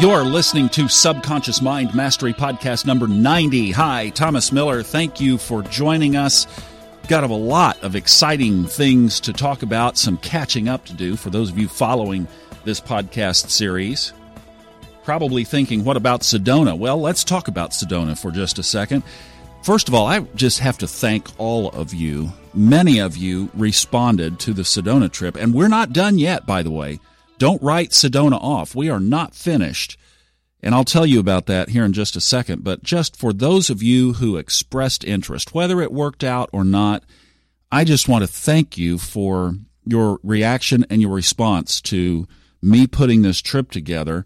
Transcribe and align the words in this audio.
You're 0.00 0.24
listening 0.24 0.68
to 0.70 0.88
Subconscious 0.88 1.62
Mind 1.62 1.94
Mastery 1.94 2.32
Podcast 2.32 2.84
number 2.84 3.06
90. 3.06 3.70
Hi, 3.70 4.08
Thomas 4.08 4.50
Miller. 4.50 4.82
Thank 4.82 5.20
you 5.20 5.38
for 5.38 5.62
joining 5.62 6.16
us. 6.16 6.48
Got 7.06 7.22
a 7.22 7.28
lot 7.28 7.80
of 7.80 7.94
exciting 7.94 8.66
things 8.66 9.20
to 9.20 9.32
talk 9.32 9.62
about, 9.62 9.96
some 9.96 10.16
catching 10.16 10.68
up 10.68 10.84
to 10.86 10.94
do 10.94 11.14
for 11.14 11.30
those 11.30 11.48
of 11.48 11.58
you 11.58 11.68
following 11.68 12.26
this 12.64 12.80
podcast 12.80 13.50
series. 13.50 14.12
Probably 15.04 15.44
thinking, 15.44 15.84
what 15.84 15.96
about 15.96 16.22
Sedona? 16.22 16.76
Well, 16.76 17.00
let's 17.00 17.22
talk 17.22 17.46
about 17.46 17.70
Sedona 17.70 18.18
for 18.18 18.32
just 18.32 18.58
a 18.58 18.64
second. 18.64 19.04
First 19.62 19.86
of 19.86 19.94
all, 19.94 20.06
I 20.08 20.20
just 20.34 20.58
have 20.58 20.76
to 20.78 20.88
thank 20.88 21.28
all 21.38 21.68
of 21.68 21.94
you. 21.94 22.32
Many 22.52 22.98
of 22.98 23.16
you 23.16 23.48
responded 23.54 24.40
to 24.40 24.52
the 24.52 24.62
Sedona 24.62 25.10
trip, 25.10 25.36
and 25.36 25.54
we're 25.54 25.68
not 25.68 25.92
done 25.92 26.18
yet, 26.18 26.46
by 26.46 26.64
the 26.64 26.72
way. 26.72 26.98
Don't 27.38 27.62
write 27.62 27.90
Sedona 27.90 28.40
off. 28.40 28.74
We 28.74 28.88
are 28.90 29.00
not 29.00 29.34
finished. 29.34 29.98
And 30.62 30.74
I'll 30.74 30.84
tell 30.84 31.04
you 31.04 31.20
about 31.20 31.46
that 31.46 31.68
here 31.68 31.84
in 31.84 31.92
just 31.92 32.16
a 32.16 32.20
second. 32.20 32.64
But 32.64 32.82
just 32.82 33.16
for 33.16 33.32
those 33.32 33.68
of 33.68 33.82
you 33.82 34.14
who 34.14 34.36
expressed 34.36 35.04
interest, 35.04 35.54
whether 35.54 35.80
it 35.82 35.92
worked 35.92 36.24
out 36.24 36.48
or 36.52 36.64
not, 36.64 37.04
I 37.70 37.84
just 37.84 38.08
want 38.08 38.22
to 38.24 38.28
thank 38.28 38.78
you 38.78 38.98
for 38.98 39.56
your 39.84 40.18
reaction 40.22 40.86
and 40.88 41.02
your 41.02 41.12
response 41.12 41.80
to 41.82 42.26
me 42.62 42.86
putting 42.86 43.22
this 43.22 43.42
trip 43.42 43.70
together. 43.70 44.24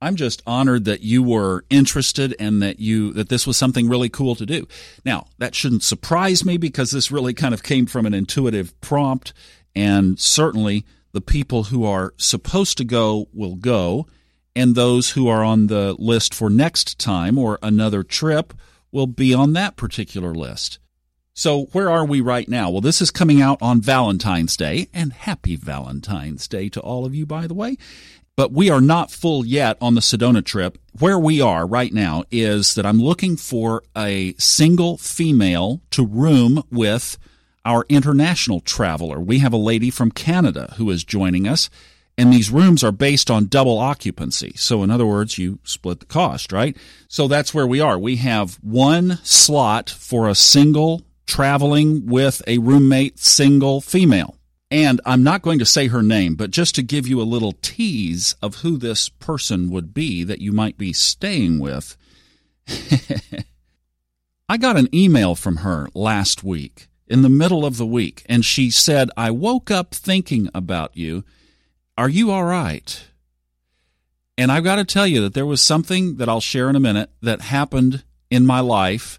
I'm 0.00 0.16
just 0.16 0.42
honored 0.46 0.84
that 0.84 1.02
you 1.02 1.22
were 1.22 1.64
interested 1.70 2.34
and 2.38 2.62
that 2.62 2.78
you 2.80 3.12
that 3.12 3.28
this 3.28 3.46
was 3.46 3.56
something 3.56 3.88
really 3.88 4.08
cool 4.08 4.34
to 4.36 4.46
do. 4.46 4.66
Now, 5.04 5.26
that 5.38 5.54
shouldn't 5.54 5.82
surprise 5.82 6.44
me 6.44 6.56
because 6.56 6.90
this 6.90 7.10
really 7.10 7.34
kind 7.34 7.52
of 7.52 7.62
came 7.62 7.86
from 7.86 8.06
an 8.06 8.14
intuitive 8.14 8.80
prompt 8.80 9.32
and 9.74 10.18
certainly 10.18 10.84
the 11.12 11.20
people 11.20 11.64
who 11.64 11.84
are 11.84 12.14
supposed 12.16 12.78
to 12.78 12.84
go 12.84 13.28
will 13.32 13.56
go, 13.56 14.06
and 14.54 14.74
those 14.74 15.10
who 15.10 15.28
are 15.28 15.44
on 15.44 15.68
the 15.68 15.94
list 15.98 16.34
for 16.34 16.50
next 16.50 16.98
time 16.98 17.38
or 17.38 17.58
another 17.62 18.02
trip 18.02 18.52
will 18.90 19.06
be 19.06 19.32
on 19.32 19.52
that 19.52 19.76
particular 19.76 20.34
list. 20.34 20.78
So, 21.34 21.66
where 21.66 21.88
are 21.88 22.04
we 22.04 22.20
right 22.20 22.48
now? 22.48 22.68
Well, 22.68 22.80
this 22.80 23.00
is 23.00 23.12
coming 23.12 23.40
out 23.40 23.58
on 23.62 23.80
Valentine's 23.80 24.56
Day, 24.56 24.88
and 24.92 25.12
happy 25.12 25.54
Valentine's 25.54 26.48
Day 26.48 26.68
to 26.70 26.80
all 26.80 27.06
of 27.06 27.14
you, 27.14 27.26
by 27.26 27.46
the 27.46 27.54
way. 27.54 27.76
But 28.34 28.52
we 28.52 28.70
are 28.70 28.80
not 28.80 29.10
full 29.10 29.46
yet 29.46 29.76
on 29.80 29.94
the 29.94 30.00
Sedona 30.00 30.44
trip. 30.44 30.78
Where 30.98 31.18
we 31.18 31.40
are 31.40 31.66
right 31.66 31.92
now 31.92 32.24
is 32.32 32.74
that 32.74 32.86
I'm 32.86 33.00
looking 33.00 33.36
for 33.36 33.84
a 33.96 34.34
single 34.38 34.96
female 34.96 35.80
to 35.92 36.04
room 36.04 36.64
with 36.72 37.18
our 37.64 37.84
international 37.88 38.60
traveler. 38.60 39.20
We 39.20 39.38
have 39.40 39.52
a 39.52 39.58
lady 39.58 39.90
from 39.90 40.10
Canada 40.10 40.74
who 40.76 40.90
is 40.90 41.04
joining 41.04 41.46
us, 41.46 41.70
and 42.16 42.32
these 42.32 42.50
rooms 42.50 42.82
are 42.82 42.92
based 42.92 43.30
on 43.30 43.46
double 43.46 43.78
occupancy. 43.78 44.52
So, 44.56 44.82
in 44.82 44.90
other 44.90 45.06
words, 45.06 45.38
you 45.38 45.60
split 45.62 46.00
the 46.00 46.06
cost, 46.06 46.52
right? 46.52 46.76
So 47.08 47.28
that's 47.28 47.54
where 47.54 47.66
we 47.66 47.80
are. 47.80 47.98
We 47.98 48.16
have 48.16 48.56
one 48.56 49.18
slot 49.22 49.88
for 49.88 50.28
a 50.28 50.34
single 50.34 51.02
traveling 51.26 52.06
with 52.06 52.42
a 52.46 52.58
roommate, 52.58 53.18
single 53.18 53.80
female. 53.80 54.34
And 54.70 55.00
I'm 55.06 55.22
not 55.22 55.42
going 55.42 55.58
to 55.60 55.64
say 55.64 55.86
her 55.86 56.02
name, 56.02 56.34
but 56.34 56.50
just 56.50 56.74
to 56.74 56.82
give 56.82 57.06
you 57.06 57.20
a 57.20 57.22
little 57.22 57.52
tease 57.62 58.34
of 58.42 58.56
who 58.56 58.76
this 58.76 59.08
person 59.08 59.70
would 59.70 59.94
be 59.94 60.24
that 60.24 60.40
you 60.40 60.52
might 60.52 60.76
be 60.76 60.92
staying 60.92 61.58
with. 61.58 61.96
I 64.48 64.56
got 64.56 64.76
an 64.76 64.94
email 64.94 65.34
from 65.34 65.58
her 65.58 65.88
last 65.94 66.42
week 66.42 66.88
in 67.08 67.22
the 67.22 67.28
middle 67.28 67.64
of 67.64 67.76
the 67.76 67.86
week, 67.86 68.22
and 68.26 68.44
she 68.44 68.70
said, 68.70 69.10
I 69.16 69.30
woke 69.30 69.70
up 69.70 69.94
thinking 69.94 70.48
about 70.54 70.96
you. 70.96 71.24
Are 71.96 72.08
you 72.08 72.30
all 72.30 72.44
right? 72.44 73.04
And 74.36 74.52
I've 74.52 74.64
got 74.64 74.76
to 74.76 74.84
tell 74.84 75.06
you 75.06 75.20
that 75.22 75.34
there 75.34 75.46
was 75.46 75.60
something 75.60 76.16
that 76.16 76.28
I'll 76.28 76.40
share 76.40 76.70
in 76.70 76.76
a 76.76 76.80
minute 76.80 77.10
that 77.22 77.40
happened 77.40 78.04
in 78.30 78.46
my 78.46 78.60
life 78.60 79.18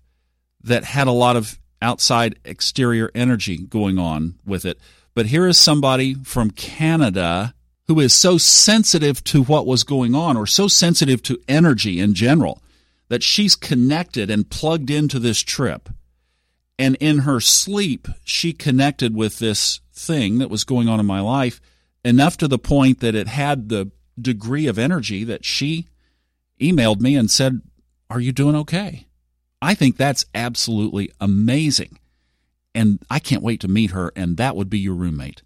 that 0.63 0.83
had 0.85 1.07
a 1.07 1.11
lot 1.11 1.35
of 1.35 1.59
outside 1.81 2.39
exterior 2.45 3.11
energy 3.13 3.57
going 3.57 3.97
on 3.97 4.35
with 4.45 4.65
it. 4.65 4.79
But 5.13 5.27
here 5.27 5.47
is 5.47 5.57
somebody 5.57 6.13
from 6.13 6.51
Canada 6.51 7.53
who 7.87 7.99
is 7.99 8.13
so 8.13 8.37
sensitive 8.37 9.23
to 9.25 9.43
what 9.43 9.65
was 9.65 9.83
going 9.83 10.13
on 10.13 10.37
or 10.37 10.45
so 10.45 10.67
sensitive 10.67 11.23
to 11.23 11.39
energy 11.47 11.99
in 11.99 12.13
general 12.13 12.61
that 13.09 13.23
she's 13.23 13.55
connected 13.55 14.29
and 14.29 14.49
plugged 14.49 14.89
into 14.89 15.19
this 15.19 15.41
trip 15.41 15.89
and 16.79 16.95
in 17.01 17.19
her 17.19 17.41
sleep, 17.41 18.07
she 18.23 18.53
connected 18.53 19.13
with 19.13 19.37
this 19.37 19.81
thing 19.93 20.37
that 20.37 20.49
was 20.49 20.63
going 20.63 20.87
on 20.87 20.99
in 20.99 21.05
my 21.05 21.19
life 21.19 21.59
enough 22.05 22.37
to 22.37 22.47
the 22.47 22.57
point 22.57 23.01
that 23.01 23.15
it 23.15 23.27
had 23.27 23.67
the 23.67 23.91
degree 24.19 24.65
of 24.65 24.79
energy 24.79 25.25
that 25.25 25.43
she 25.43 25.87
emailed 26.59 27.01
me 27.01 27.17
and 27.17 27.29
said, 27.29 27.61
Are 28.09 28.21
you 28.21 28.31
doing 28.31 28.55
okay? 28.55 29.07
I 29.61 29.75
think 29.75 29.97
that's 29.97 30.25
absolutely 30.33 31.11
amazing. 31.19 31.99
And 32.73 33.03
I 33.09 33.19
can't 33.19 33.43
wait 33.43 33.59
to 33.61 33.67
meet 33.67 33.91
her, 33.91 34.13
and 34.15 34.37
that 34.37 34.55
would 34.55 34.69
be 34.69 34.79
your 34.79 34.95
roommate. 34.95 35.41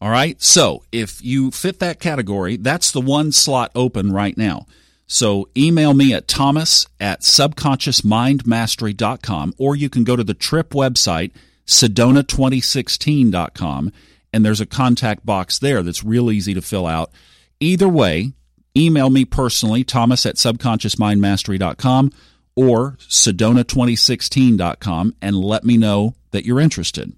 All 0.00 0.10
right. 0.10 0.40
So 0.40 0.84
if 0.90 1.22
you 1.22 1.50
fit 1.50 1.80
that 1.80 2.00
category, 2.00 2.56
that's 2.56 2.92
the 2.92 3.00
one 3.00 3.30
slot 3.32 3.72
open 3.74 4.10
right 4.10 4.36
now. 4.38 4.66
So 5.06 5.48
email 5.56 5.94
me 5.94 6.12
at 6.12 6.28
thomas 6.28 6.86
at 6.98 7.22
subconsciousmindmastery.com 7.22 9.54
or 9.56 9.76
you 9.76 9.88
can 9.88 10.04
go 10.04 10.16
to 10.16 10.24
the 10.24 10.34
trip 10.34 10.70
website, 10.70 11.30
sedona2016.com, 11.66 13.92
and 14.32 14.44
there's 14.44 14.60
a 14.60 14.66
contact 14.66 15.24
box 15.24 15.58
there 15.58 15.82
that's 15.82 16.04
real 16.04 16.30
easy 16.30 16.52
to 16.54 16.62
fill 16.62 16.86
out. 16.86 17.10
Either 17.60 17.88
way, 17.88 18.32
email 18.76 19.10
me 19.10 19.24
personally, 19.24 19.84
thomas 19.84 20.26
at 20.26 20.34
subconsciousmindmastery.com 20.36 22.12
or 22.56 22.96
sedona2016.com, 23.08 25.14
and 25.22 25.36
let 25.36 25.64
me 25.64 25.76
know 25.76 26.16
that 26.32 26.44
you're 26.44 26.60
interested. 26.60 27.12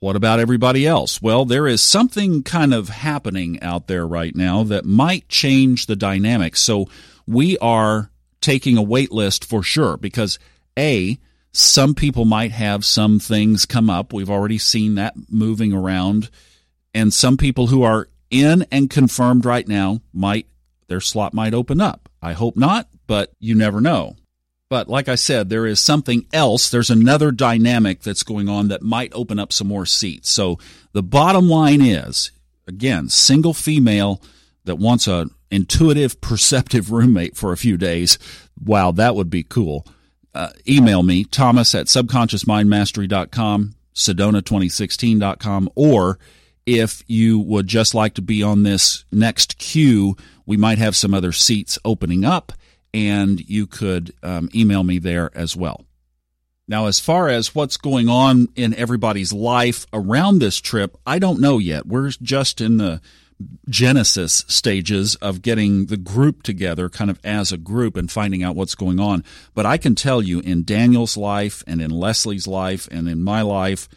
What 0.00 0.16
about 0.16 0.40
everybody 0.40 0.86
else? 0.86 1.22
Well, 1.22 1.46
there 1.46 1.66
is 1.66 1.82
something 1.82 2.42
kind 2.42 2.74
of 2.74 2.90
happening 2.90 3.62
out 3.62 3.86
there 3.86 4.06
right 4.06 4.34
now 4.34 4.62
that 4.64 4.84
might 4.84 5.28
change 5.28 5.86
the 5.86 5.96
dynamics. 5.96 6.60
So 6.60 6.88
we 7.26 7.56
are 7.58 8.10
taking 8.42 8.76
a 8.76 8.82
wait 8.82 9.10
list 9.10 9.44
for 9.44 9.62
sure 9.62 9.96
because 9.96 10.38
A, 10.78 11.18
some 11.52 11.94
people 11.94 12.26
might 12.26 12.50
have 12.50 12.84
some 12.84 13.18
things 13.18 13.64
come 13.64 13.88
up. 13.88 14.12
We've 14.12 14.30
already 14.30 14.58
seen 14.58 14.96
that 14.96 15.14
moving 15.30 15.72
around. 15.72 16.28
And 16.92 17.12
some 17.12 17.38
people 17.38 17.68
who 17.68 17.82
are 17.82 18.08
in 18.30 18.66
and 18.70 18.90
confirmed 18.90 19.46
right 19.46 19.66
now 19.66 20.02
might, 20.12 20.46
their 20.88 21.00
slot 21.00 21.32
might 21.32 21.54
open 21.54 21.80
up. 21.80 22.10
I 22.20 22.34
hope 22.34 22.56
not, 22.56 22.88
but 23.06 23.32
you 23.38 23.54
never 23.54 23.80
know. 23.80 24.16
But 24.68 24.88
like 24.88 25.08
I 25.08 25.14
said, 25.14 25.48
there 25.48 25.66
is 25.66 25.78
something 25.78 26.26
else. 26.32 26.68
There's 26.68 26.90
another 26.90 27.30
dynamic 27.30 28.02
that's 28.02 28.24
going 28.24 28.48
on 28.48 28.68
that 28.68 28.82
might 28.82 29.12
open 29.14 29.38
up 29.38 29.52
some 29.52 29.68
more 29.68 29.86
seats. 29.86 30.28
So 30.30 30.58
the 30.92 31.04
bottom 31.04 31.48
line 31.48 31.80
is, 31.80 32.32
again, 32.66 33.08
single 33.08 33.54
female 33.54 34.20
that 34.64 34.76
wants 34.76 35.06
a 35.06 35.28
intuitive, 35.50 36.20
perceptive 36.20 36.90
roommate 36.90 37.36
for 37.36 37.52
a 37.52 37.56
few 37.56 37.76
days. 37.76 38.18
Wow, 38.60 38.90
that 38.92 39.14
would 39.14 39.30
be 39.30 39.44
cool. 39.44 39.86
Uh, 40.34 40.50
email 40.68 41.02
me, 41.02 41.24
thomas 41.24 41.74
at 41.74 41.86
subconsciousmindmastery.com, 41.86 43.74
sedona2016.com, 43.94 45.70
or 45.74 46.18
if 46.66 47.02
you 47.06 47.38
would 47.38 47.68
just 47.68 47.94
like 47.94 48.14
to 48.14 48.22
be 48.22 48.42
on 48.42 48.64
this 48.64 49.04
next 49.12 49.56
queue, 49.58 50.16
we 50.44 50.56
might 50.56 50.78
have 50.78 50.96
some 50.96 51.14
other 51.14 51.32
seats 51.32 51.78
opening 51.84 52.24
up 52.24 52.52
and 52.96 53.46
you 53.46 53.66
could 53.66 54.14
um, 54.22 54.48
email 54.54 54.82
me 54.82 54.98
there 54.98 55.30
as 55.34 55.54
well. 55.54 55.84
Now, 56.66 56.86
as 56.86 56.98
far 56.98 57.28
as 57.28 57.54
what's 57.54 57.76
going 57.76 58.08
on 58.08 58.48
in 58.56 58.72
everybody's 58.72 59.34
life 59.34 59.86
around 59.92 60.38
this 60.38 60.62
trip, 60.62 60.96
I 61.06 61.18
don't 61.18 61.38
know 61.38 61.58
yet. 61.58 61.86
We're 61.86 62.08
just 62.08 62.62
in 62.62 62.78
the 62.78 63.02
genesis 63.68 64.46
stages 64.48 65.14
of 65.16 65.42
getting 65.42 65.86
the 65.86 65.98
group 65.98 66.42
together 66.42 66.88
kind 66.88 67.10
of 67.10 67.20
as 67.22 67.52
a 67.52 67.58
group 67.58 67.98
and 67.98 68.10
finding 68.10 68.42
out 68.42 68.56
what's 68.56 68.74
going 68.74 68.98
on. 68.98 69.22
But 69.54 69.66
I 69.66 69.76
can 69.76 69.94
tell 69.94 70.22
you 70.22 70.40
in 70.40 70.64
Daniel's 70.64 71.18
life 71.18 71.62
and 71.66 71.82
in 71.82 71.90
Leslie's 71.90 72.46
life 72.46 72.88
and 72.90 73.10
in 73.10 73.22
my 73.22 73.42
life, 73.42 73.90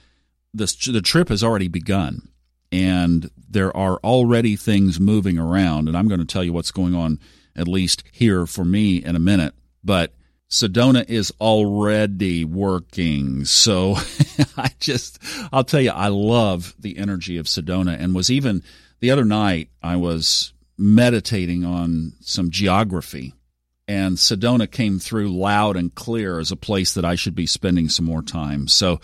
this, 0.53 0.75
the 0.75 1.01
trip 1.01 1.29
has 1.29 1.41
already 1.41 1.69
begun. 1.69 2.27
And 2.69 3.31
there 3.50 3.75
are 3.75 3.97
already 4.03 4.57
things 4.57 5.00
moving 5.00 5.39
around. 5.39 5.88
And 5.88 5.95
I'm 5.95 6.09
going 6.09 6.19
to 6.19 6.25
tell 6.25 6.44
you 6.44 6.51
what's 6.51 6.71
going 6.71 6.94
on 6.94 7.18
at 7.56 7.68
least 7.68 8.04
here 8.12 8.46
for 8.46 8.66
me 8.66 9.04
in 9.04 9.16
a 9.16 9.19
minute. 9.19 9.54
But 9.84 10.13
Sedona 10.50 11.07
is 11.07 11.31
already 11.40 12.44
working. 12.44 13.46
So 13.46 13.96
I 14.57 14.72
just, 14.80 15.19
I'll 15.51 15.63
tell 15.63 15.81
you, 15.81 15.92
I 15.92 16.07
love 16.07 16.75
the 16.80 16.98
energy 16.98 17.38
of 17.38 17.46
Sedona 17.46 18.00
and 18.00 18.16
was 18.16 18.31
even 18.31 18.63
the 19.00 19.12
other 19.12 19.25
night, 19.25 19.69
I 19.81 19.96
was 19.96 20.54
meditating 20.78 21.66
on 21.66 22.13
some 22.22 22.50
geography 22.50 23.34
and 23.89 24.18
Sedona 24.18 24.69
came 24.69 25.00
through 25.00 25.36
loud 25.36 25.75
and 25.75 25.95
clear 25.95 26.39
as 26.39 26.51
a 26.51 26.56
place 26.56 26.94
that 26.94 27.03
I 27.03 27.15
should 27.15 27.33
be 27.33 27.47
spending 27.47 27.89
some 27.89 28.06
more 28.06 28.21
time. 28.21 28.68
So 28.68 29.01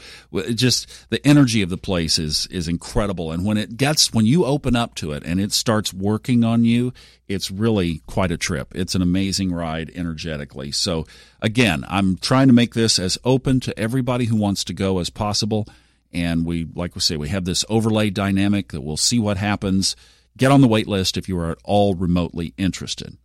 just 0.54 1.10
the 1.10 1.26
energy 1.26 1.64
of 1.64 1.72
the 1.72 1.78
place 1.78 2.20
is 2.20 2.46
is 2.52 2.68
incredible, 2.68 3.32
and 3.32 3.44
when 3.44 3.58
it 3.58 3.78
gets 3.78 4.14
when 4.14 4.28
you 4.28 4.46
open 4.46 4.76
up 4.76 4.94
to 4.96 5.12
it 5.12 5.24
and 5.26 5.42
it 5.42 5.52
starts 5.52 5.92
working 5.92 6.44
on 6.44 6.66
you, 6.66 6.94
it's 7.28 7.50
really 7.50 8.04
quite 8.06 8.30
a 8.30 8.38
trip. 8.38 8.74
It's 8.76 8.94
an 8.94 9.02
amazing 9.02 9.52
ride 9.52 9.92
energetically. 9.96 10.72
So 10.72 11.08
again, 11.42 11.84
I'm 11.88 12.16
trying 12.18 12.48
to 12.48 12.54
make 12.54 12.76
this 12.76 13.00
as 13.00 13.18
open 13.26 13.60
to 13.62 13.80
everybody 13.80 14.26
who 14.26 14.36
wants 14.36 14.64
to 14.66 14.74
go 14.74 15.00
as 15.00 15.10
possible. 15.10 15.68
And 16.14 16.46
we, 16.46 16.68
like 16.76 16.94
we 16.94 17.02
say, 17.02 17.18
we 17.18 17.30
have 17.30 17.46
this 17.46 17.66
overlay 17.70 18.12
dynamic 18.12 18.72
that 18.72 18.82
we'll 18.82 18.98
see 18.98 19.18
what 19.18 19.38
happens. 19.38 19.96
Get 20.38 20.52
on 20.52 20.62
the 20.62 20.68
wait 20.68 20.88
list 20.88 21.18
if 21.18 21.28
you 21.28 21.40
are 21.40 21.50
at 21.50 21.58
all 21.64 21.96
remotely 21.96 22.54
interested. 22.56 23.18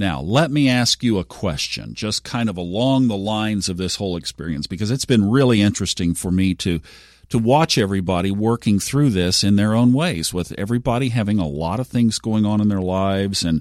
Now, 0.00 0.22
let 0.22 0.50
me 0.50 0.66
ask 0.66 1.02
you 1.02 1.18
a 1.18 1.24
question, 1.24 1.92
just 1.92 2.24
kind 2.24 2.48
of 2.48 2.56
along 2.56 3.08
the 3.08 3.18
lines 3.18 3.68
of 3.68 3.76
this 3.76 3.96
whole 3.96 4.16
experience, 4.16 4.66
because 4.66 4.90
it's 4.90 5.04
been 5.04 5.30
really 5.30 5.60
interesting 5.60 6.14
for 6.14 6.30
me 6.30 6.54
to 6.54 6.80
to 7.28 7.38
watch 7.38 7.76
everybody 7.76 8.30
working 8.30 8.78
through 8.78 9.10
this 9.10 9.44
in 9.44 9.56
their 9.56 9.74
own 9.74 9.92
ways, 9.92 10.32
with 10.32 10.54
everybody 10.56 11.10
having 11.10 11.38
a 11.38 11.46
lot 11.46 11.80
of 11.80 11.86
things 11.86 12.18
going 12.18 12.46
on 12.46 12.62
in 12.62 12.68
their 12.68 12.80
lives, 12.80 13.44
and 13.44 13.60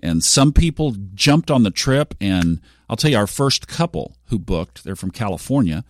and 0.00 0.24
some 0.24 0.52
people 0.52 0.96
jumped 1.14 1.52
on 1.52 1.62
the 1.62 1.70
trip. 1.70 2.16
And 2.20 2.60
I'll 2.90 2.96
tell 2.96 3.12
you, 3.12 3.18
our 3.18 3.28
first 3.28 3.68
couple 3.68 4.16
who 4.24 4.40
booked, 4.40 4.82
they're 4.82 4.96
from 4.96 5.12
California. 5.12 5.84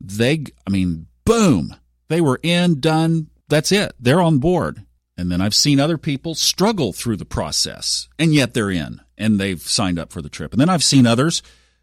They, 0.00 0.46
I 0.66 0.70
mean, 0.70 1.06
boom, 1.24 1.72
they 2.08 2.20
were 2.20 2.40
in, 2.42 2.80
done. 2.80 3.28
That's 3.46 3.70
it. 3.70 3.92
They're 4.00 4.20
on 4.20 4.38
board. 4.38 4.84
And 5.16 5.30
then 5.30 5.40
I've 5.40 5.54
seen 5.54 5.78
other 5.78 5.98
people 5.98 6.34
struggle 6.34 6.92
through 6.92 7.18
the 7.18 7.24
process, 7.24 8.08
and 8.18 8.34
yet 8.34 8.52
they're 8.52 8.72
in 8.72 9.02
and 9.18 9.38
they've 9.38 9.60
signed 9.60 9.98
up 9.98 10.12
for 10.12 10.22
the 10.22 10.28
trip. 10.28 10.52
And 10.52 10.60
then 10.60 10.68
I've 10.68 10.84
seen 10.84 11.06
others 11.06 11.42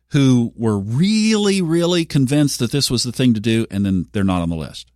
who 0.10 0.54
were 0.56 0.78
really, 0.78 1.62
really 1.62 2.06
convinced 2.06 2.60
that 2.60 2.72
this 2.72 2.92
was 2.92 3.04
the 3.04 3.12
thing 3.12 3.34
to 3.34 3.40
do, 3.40 3.66
and 3.72 3.86
then 3.86 4.08
they're 4.12 4.24
not 4.24 4.42
on 4.42 4.50
the 4.50 4.56
list. 4.56 4.92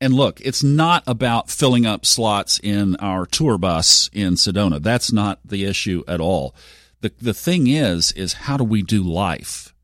And 0.00 0.14
look, 0.14 0.40
it's 0.40 0.62
not 0.62 1.02
about 1.06 1.50
filling 1.50 1.84
up 1.84 2.06
slots 2.06 2.60
in 2.62 2.96
our 2.96 3.26
tour 3.26 3.58
bus 3.58 4.08
in 4.12 4.34
Sedona. 4.34 4.80
That's 4.80 5.12
not 5.12 5.40
the 5.44 5.64
issue 5.64 6.04
at 6.06 6.20
all. 6.20 6.54
The, 7.00 7.12
the 7.20 7.34
thing 7.34 7.66
is, 7.66 8.12
is 8.12 8.32
how 8.34 8.56
do 8.56 8.64
we 8.64 8.82
do 8.82 9.02
life? 9.02 9.74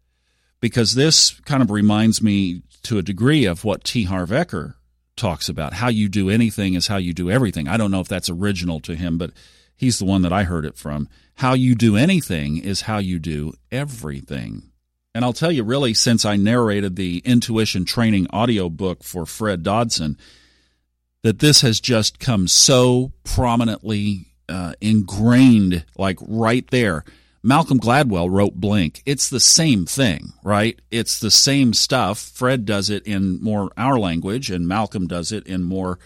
Because 0.61 0.95
this 0.95 1.39
kind 1.41 1.63
of 1.63 1.71
reminds 1.71 2.23
me 2.23 2.63
to 2.85 2.99
a 2.99 3.03
degree 3.03 3.45
of 3.45 3.65
what 3.65 3.85
T. 3.85 4.05
Harv 4.05 4.31
Eker 4.31 4.75
talks 5.17 5.49
about. 5.49 5.75
How 5.75 5.89
you 5.89 6.09
do 6.09 6.31
anything 6.31 6.75
is 6.75 6.87
how 6.87 6.97
you 6.97 7.13
do 7.13 7.31
everything. 7.31 7.69
I 7.69 7.77
don't 7.77 7.91
know 7.91 8.01
if 8.01 8.09
that's 8.09 8.31
original 8.31 8.81
to 8.81 8.95
him, 8.95 9.19
but 9.19 9.31
he's 9.77 9.99
the 9.99 10.05
one 10.05 10.23
that 10.23 10.33
I 10.33 10.45
heard 10.45 10.65
it 10.65 10.77
from. 10.77 11.09
How 11.37 11.55
you 11.55 11.75
do 11.75 11.97
anything 11.97 12.59
is 12.59 12.83
how 12.83 12.99
you 12.99 13.19
do 13.19 13.53
everything. 13.73 14.71
And 15.15 15.25
I'll 15.25 15.33
tell 15.33 15.53
you, 15.53 15.63
really, 15.63 15.95
since 15.95 16.25
I 16.25 16.37
narrated 16.37 16.97
the 16.97 17.19
intuition 17.25 17.85
training 17.85 18.27
audio 18.31 18.69
book 18.69 19.05
for 19.05 19.27
Fred 19.27 19.63
Dodson, 19.63 20.19
that 21.23 21.39
this 21.39 21.63
has 21.63 21.81
just 21.81 22.19
come 22.19 22.49
so 22.49 23.13
prominently 23.23 24.27
uh, 24.49 24.75
ingrained, 24.81 25.85
like 25.97 26.19
right 26.21 26.69
there. 26.71 27.05
Malcolm 27.43 27.79
Gladwell 27.79 28.31
wrote 28.31 28.55
Blink. 28.55 29.03
It's 29.05 29.29
the 29.29 29.41
same 29.41 29.87
thing, 29.87 30.33
right? 30.43 30.81
It's 30.91 31.21
the 31.21 31.31
same 31.31 31.75
stuff. 31.75 32.19
Fred 32.19 32.65
does 32.65 32.91
it 32.91 33.07
in 33.07 33.43
more 33.43 33.71
our 33.77 33.99
language, 33.99 34.51
and 34.51 34.67
Malcolm 34.67 35.07
does 35.07 35.31
it 35.31 35.47
in 35.47 35.63
more 35.63 35.99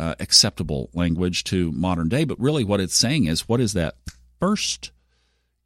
uh, 0.00 0.14
acceptable 0.18 0.90
language 0.94 1.44
to 1.44 1.70
modern 1.72 2.08
day. 2.08 2.24
But 2.24 2.40
really, 2.40 2.64
what 2.64 2.80
it's 2.80 2.96
saying 2.96 3.26
is 3.26 3.48
what 3.48 3.60
is 3.60 3.74
that 3.74 3.96
first 4.40 4.90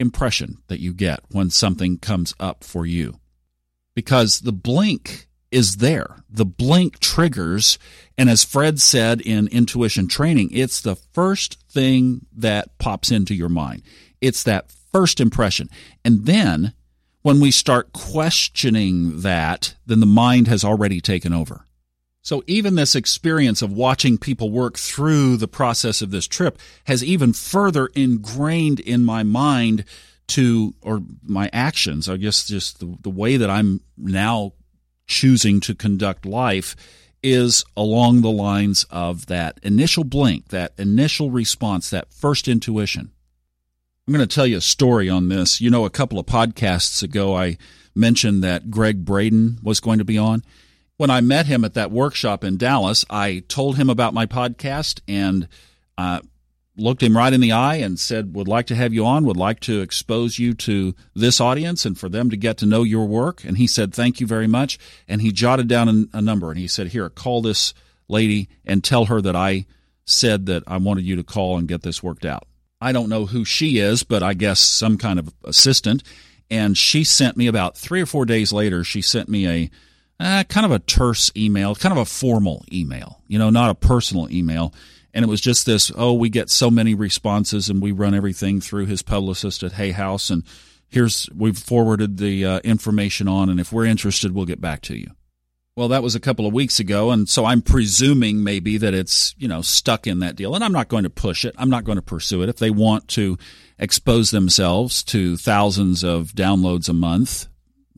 impression 0.00 0.58
that 0.66 0.81
you 0.81 0.92
get 0.92 1.20
when 1.31 1.50
something 1.50 1.98
comes 1.98 2.34
up 2.40 2.64
for 2.64 2.84
you? 2.84 3.20
Because 3.94 4.40
the 4.40 4.52
blink 4.52 5.28
is 5.52 5.76
there. 5.76 6.16
The 6.28 6.44
blink 6.44 6.98
triggers. 6.98 7.78
And 8.19 8.28
as 8.28 8.42
Fred 8.42 8.81
said 8.81 9.20
in 9.20 9.46
intuition 9.48 10.08
training, 10.08 10.50
it's 10.52 10.81
the 10.81 10.96
first 10.96 11.62
thing 11.70 12.26
that 12.36 12.76
pops 12.78 13.12
into 13.12 13.36
your 13.36 13.48
mind. 13.48 13.82
It's 14.20 14.42
that 14.42 14.72
first 14.92 15.20
impression. 15.20 15.70
And 16.04 16.26
then 16.26 16.75
when 17.22 17.38
we 17.38 17.52
start 17.52 17.92
questioning 17.92 19.20
that, 19.20 19.76
then 19.86 20.00
the 20.00 20.06
mind 20.06 20.48
has 20.48 20.64
already 20.64 21.00
taken 21.00 21.32
over. 21.32 21.66
So 22.24 22.42
even 22.46 22.74
this 22.74 22.94
experience 22.94 23.60
of 23.60 23.70
watching 23.70 24.16
people 24.16 24.50
work 24.50 24.78
through 24.78 25.36
the 25.36 25.46
process 25.46 26.00
of 26.00 26.10
this 26.10 26.26
trip 26.26 26.58
has 26.84 27.04
even 27.04 27.34
further 27.34 27.88
ingrained 27.88 28.80
in 28.80 29.04
my 29.04 29.22
mind 29.22 29.84
to, 30.28 30.74
or 30.80 31.02
my 31.22 31.50
actions, 31.52 32.08
I 32.08 32.16
guess 32.16 32.46
just 32.46 32.80
the, 32.80 32.96
the 33.02 33.10
way 33.10 33.36
that 33.36 33.50
I'm 33.50 33.82
now 33.98 34.54
choosing 35.06 35.60
to 35.60 35.74
conduct 35.74 36.24
life 36.24 36.74
is 37.22 37.62
along 37.76 38.22
the 38.22 38.30
lines 38.30 38.84
of 38.90 39.26
that 39.26 39.60
initial 39.62 40.04
blink, 40.04 40.48
that 40.48 40.72
initial 40.78 41.30
response, 41.30 41.90
that 41.90 42.10
first 42.10 42.48
intuition. 42.48 43.10
I'm 44.08 44.14
going 44.14 44.26
to 44.26 44.34
tell 44.34 44.46
you 44.46 44.56
a 44.56 44.62
story 44.62 45.10
on 45.10 45.28
this. 45.28 45.60
You 45.60 45.68
know, 45.68 45.84
a 45.84 45.90
couple 45.90 46.18
of 46.18 46.24
podcasts 46.24 47.02
ago, 47.02 47.36
I 47.36 47.58
mentioned 47.94 48.42
that 48.42 48.70
Gregg 48.70 49.04
Braden 49.04 49.58
was 49.62 49.80
going 49.80 49.98
to 49.98 50.04
be 50.06 50.16
on 50.16 50.42
when 50.96 51.11
I 51.11 51.20
met 51.20 51.46
him 51.46 51.64
at 51.64 51.75
that 51.75 51.91
workshop 51.91 52.44
in 52.44 52.56
Dallas, 52.56 53.05
I 53.11 53.43
told 53.49 53.76
him 53.76 53.91
about 53.91 54.14
my 54.14 54.26
podcast 54.26 55.00
and 55.08 55.49
uh, 55.99 56.20
looked 56.76 57.02
him 57.02 57.17
right 57.17 57.32
in 57.32 57.41
the 57.41 57.52
eye 57.52 57.76
and 57.76 57.99
said, 57.99 58.35
Would 58.35 58.49
like 58.49 58.67
to 58.67 58.75
have 58.75 58.94
you 58.94 59.05
on, 59.05 59.25
would 59.25 59.37
like 59.37 59.61
to 59.61 59.81
expose 59.81 60.38
you 60.38 60.55
to 60.55 60.94
this 61.14 61.41
audience 61.41 61.85
and 61.85 61.99
for 61.99 62.08
them 62.08 62.31
to 62.31 62.37
get 62.37 62.58
to 62.58 62.67
know 62.67 62.82
your 62.82 63.06
work. 63.06 63.44
And 63.44 63.58
he 63.58 63.67
said, 63.67 63.93
Thank 63.93 64.20
you 64.20 64.26
very 64.26 64.46
much. 64.46 64.79
And 65.08 65.20
he 65.20 65.32
jotted 65.32 65.69
down 65.69 66.08
a 66.12 66.23
number 66.23 66.50
and 66.50 66.58
he 66.58 66.69
said, 66.69 66.88
Here, 66.88 67.08
call 67.11 67.43
this 67.43 67.75
lady 68.08 68.49
and 68.64 68.85
tell 68.85 69.06
her 69.06 69.20
that 69.20 69.37
I 69.37 69.67
said 70.05 70.46
that 70.46 70.62
I 70.67 70.76
wanted 70.76 71.05
you 71.05 71.17
to 71.17 71.25
call 71.25 71.56
and 71.56 71.69
get 71.69 71.82
this 71.82 72.02
worked 72.02 72.26
out. 72.26 72.46
I 72.81 72.93
don't 72.93 73.08
know 73.08 73.26
who 73.26 73.44
she 73.44 73.79
is, 73.79 74.02
but 74.02 74.23
I 74.23 74.35
guess 74.35 74.61
some 74.61 74.99
kind 74.99 75.19
of 75.19 75.32
assistant. 75.44 76.02
And 76.50 76.76
she 76.76 77.02
sent 77.02 77.37
me 77.37 77.46
about 77.46 77.79
three 77.79 78.02
or 78.02 78.06
four 78.06 78.26
days 78.26 78.52
later, 78.52 78.85
she 78.85 79.00
sent 79.00 79.29
me 79.29 79.49
a 79.49 79.70
uh, 80.24 80.42
kind 80.44 80.64
of 80.64 80.72
a 80.72 80.78
terse 80.78 81.30
email, 81.36 81.74
kind 81.74 81.92
of 81.92 81.98
a 81.98 82.06
formal 82.06 82.64
email, 82.72 83.20
you 83.28 83.38
know, 83.38 83.50
not 83.50 83.70
a 83.70 83.74
personal 83.74 84.30
email. 84.32 84.72
And 85.12 85.22
it 85.22 85.28
was 85.28 85.40
just 85.40 85.66
this, 85.66 85.92
oh, 85.94 86.14
we 86.14 86.30
get 86.30 86.48
so 86.48 86.70
many 86.70 86.94
responses 86.94 87.68
and 87.68 87.82
we 87.82 87.92
run 87.92 88.14
everything 88.14 88.60
through 88.60 88.86
his 88.86 89.02
publicist 89.02 89.62
at 89.62 89.72
Hay 89.72 89.90
House. 89.90 90.30
And 90.30 90.42
here's, 90.88 91.28
we've 91.36 91.58
forwarded 91.58 92.16
the 92.16 92.44
uh, 92.44 92.60
information 92.60 93.28
on. 93.28 93.50
And 93.50 93.60
if 93.60 93.70
we're 93.70 93.84
interested, 93.84 94.34
we'll 94.34 94.46
get 94.46 94.62
back 94.62 94.80
to 94.82 94.96
you. 94.96 95.08
Well, 95.76 95.88
that 95.88 96.02
was 96.02 96.14
a 96.14 96.20
couple 96.20 96.46
of 96.46 96.54
weeks 96.54 96.80
ago. 96.80 97.10
And 97.10 97.28
so 97.28 97.44
I'm 97.44 97.60
presuming 97.60 98.42
maybe 98.42 98.78
that 98.78 98.94
it's, 98.94 99.34
you 99.36 99.46
know, 99.46 99.60
stuck 99.60 100.06
in 100.06 100.20
that 100.20 100.36
deal. 100.36 100.54
And 100.54 100.64
I'm 100.64 100.72
not 100.72 100.88
going 100.88 101.04
to 101.04 101.10
push 101.10 101.44
it. 101.44 101.54
I'm 101.58 101.70
not 101.70 101.84
going 101.84 101.96
to 101.96 102.02
pursue 102.02 102.42
it. 102.42 102.48
If 102.48 102.56
they 102.56 102.70
want 102.70 103.08
to 103.08 103.36
expose 103.78 104.31
themselves 104.31 105.04
to 105.04 105.36
thousands 105.36 106.02
of 106.02 106.32
downloads 106.32 106.88
a 106.88 106.94
month, 106.94 107.48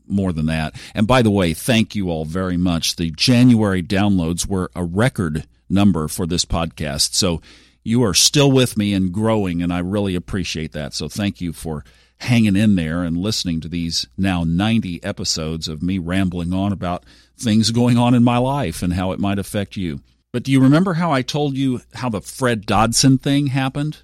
more 0.07 0.33
than 0.33 0.45
that. 0.47 0.75
And 0.93 1.07
by 1.07 1.21
the 1.21 1.31
way, 1.31 1.53
thank 1.53 1.95
you 1.95 2.09
all 2.09 2.25
very 2.25 2.57
much. 2.57 2.95
The 2.95 3.11
January 3.11 3.83
downloads 3.83 4.47
were 4.47 4.71
a 4.75 4.83
record 4.83 5.47
number 5.69 6.07
for 6.07 6.25
this 6.25 6.45
podcast. 6.45 7.13
So 7.13 7.41
you 7.83 8.03
are 8.03 8.13
still 8.13 8.51
with 8.51 8.77
me 8.77 8.93
and 8.93 9.13
growing, 9.13 9.61
and 9.61 9.71
I 9.71 9.79
really 9.79 10.15
appreciate 10.15 10.73
that. 10.73 10.93
So 10.93 11.07
thank 11.07 11.39
you 11.39 11.53
for 11.53 11.85
hanging 12.19 12.55
in 12.55 12.75
there 12.75 13.03
and 13.03 13.15
listening 13.15 13.61
to 13.61 13.67
these 13.67 14.07
now 14.17 14.43
90 14.43 15.03
episodes 15.03 15.67
of 15.67 15.83
me 15.83 15.99
rambling 15.99 16.53
on 16.53 16.71
about 16.71 17.05
things 17.37 17.71
going 17.71 17.97
on 17.97 18.13
in 18.13 18.23
my 18.23 18.37
life 18.37 18.81
and 18.81 18.93
how 18.93 19.11
it 19.11 19.19
might 19.19 19.39
affect 19.39 19.77
you. 19.77 20.01
But 20.33 20.43
do 20.43 20.51
you 20.51 20.59
remember 20.59 20.95
how 20.95 21.11
I 21.11 21.21
told 21.21 21.55
you 21.55 21.81
how 21.93 22.09
the 22.09 22.21
Fred 22.21 22.65
Dodson 22.65 23.17
thing 23.17 23.47
happened? 23.47 23.99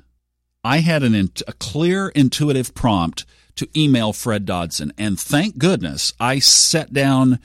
I 0.64 0.78
had 0.78 1.04
an, 1.04 1.32
a 1.48 1.54
clear 1.54 2.10
intuitive 2.10 2.74
prompt 2.74 3.26
to 3.56 3.68
email 3.76 4.14
Fred 4.14 4.46
Dodson. 4.46 4.94
And 4.98 5.20
thank 5.20 5.58
goodness 5.58 6.14
I 6.20 6.40
set 6.40 6.94
down 6.94 7.40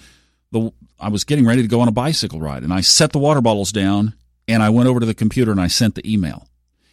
the, 0.50 0.72
I 0.98 1.08
was 1.08 1.24
getting 1.24 1.46
ready 1.46 1.62
to 1.62 1.68
go 1.68 1.80
on 1.80 1.88
a 1.88 1.92
bicycle 1.92 2.40
ride 2.40 2.62
and 2.62 2.72
I 2.72 2.80
set 2.80 3.12
the 3.12 3.18
water 3.18 3.40
bottles 3.40 3.72
down 3.72 4.14
and 4.46 4.62
I 4.62 4.70
went 4.70 4.88
over 4.88 5.00
to 5.00 5.06
the 5.06 5.14
computer 5.14 5.52
and 5.52 5.60
I 5.60 5.66
sent 5.66 5.94
the 5.94 6.10
email. 6.10 6.48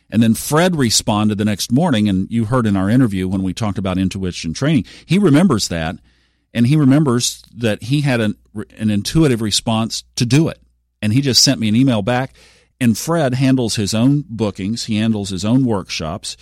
And 0.10 0.22
then 0.22 0.34
Fred 0.34 0.76
responded 0.76 1.38
the 1.38 1.46
next 1.46 1.72
morning, 1.72 2.08
and 2.08 2.30
you 2.30 2.46
heard 2.46 2.68
in 2.68 2.78
our 2.78 2.90
interview 2.90 3.28
when 3.28 3.42
we 3.42 3.54
talked 3.54 3.78
about 3.78 3.98
intuition 3.98 4.54
training, 4.54 4.86
he 5.06 5.18
remembers 5.18 5.68
that, 5.70 5.98
and 6.54 6.68
he 6.68 6.76
remembers 6.76 7.44
that 7.54 7.84
he 7.84 8.02
had 8.02 8.22
an, 8.22 8.36
an 8.78 8.90
intuitive 8.92 9.42
response 9.42 10.04
to 10.16 10.26
do 10.26 10.48
it. 10.48 10.60
And 11.02 11.12
he 11.12 11.22
just 11.22 11.44
sent 11.44 11.60
me 11.60 11.68
an 11.68 11.76
email 11.76 12.02
back. 12.02 12.36
And 12.80 12.98
Fred 12.98 13.34
handles 13.34 13.76
his 13.76 13.94
own 13.94 14.24
bookings, 14.30 14.86
he 14.86 14.98
handles 14.98 15.30
his 15.30 15.44
own 15.44 15.66
workshops. 15.66 16.38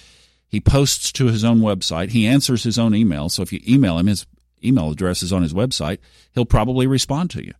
He 0.53 0.61
posts 0.61 1.11
to 1.13 1.25
his 1.25 1.43
own 1.43 1.61
website. 1.61 2.11
He 2.11 2.27
answers 2.27 2.61
his 2.61 2.77
own 2.77 2.93
email. 2.93 3.27
So 3.27 3.41
if 3.41 3.51
you 3.51 3.59
email 3.67 3.97
him, 3.97 4.05
his 4.05 4.27
email 4.63 4.91
address 4.91 5.23
is 5.23 5.33
on 5.33 5.41
his 5.41 5.51
website. 5.51 5.97
He'll 6.31 6.45
probably 6.45 6.85
respond 6.85 7.31
to 7.31 7.43
you. 7.43 7.55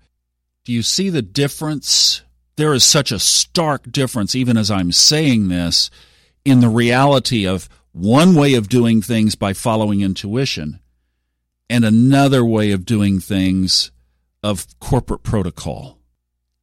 Do 0.63 0.71
you 0.71 0.83
see 0.83 1.09
the 1.09 1.23
difference? 1.23 2.21
There 2.55 2.71
is 2.71 2.83
such 2.83 3.12
a 3.12 3.17
stark 3.17 3.91
difference, 3.91 4.35
even 4.35 4.57
as 4.57 4.69
I'm 4.69 4.91
saying 4.91 5.47
this, 5.47 5.89
in 6.45 6.59
the 6.59 6.69
reality 6.69 7.47
of 7.47 7.67
one 7.93 8.35
way 8.35 8.53
of 8.53 8.69
doing 8.69 9.01
things 9.01 9.33
by 9.33 9.53
following 9.53 10.01
intuition, 10.01 10.79
and 11.71 11.83
another 11.83 12.45
way 12.45 12.69
of 12.69 12.85
doing 12.85 13.19
things 13.19 13.89
of 14.43 14.67
corporate 14.79 15.23
protocol. 15.23 15.97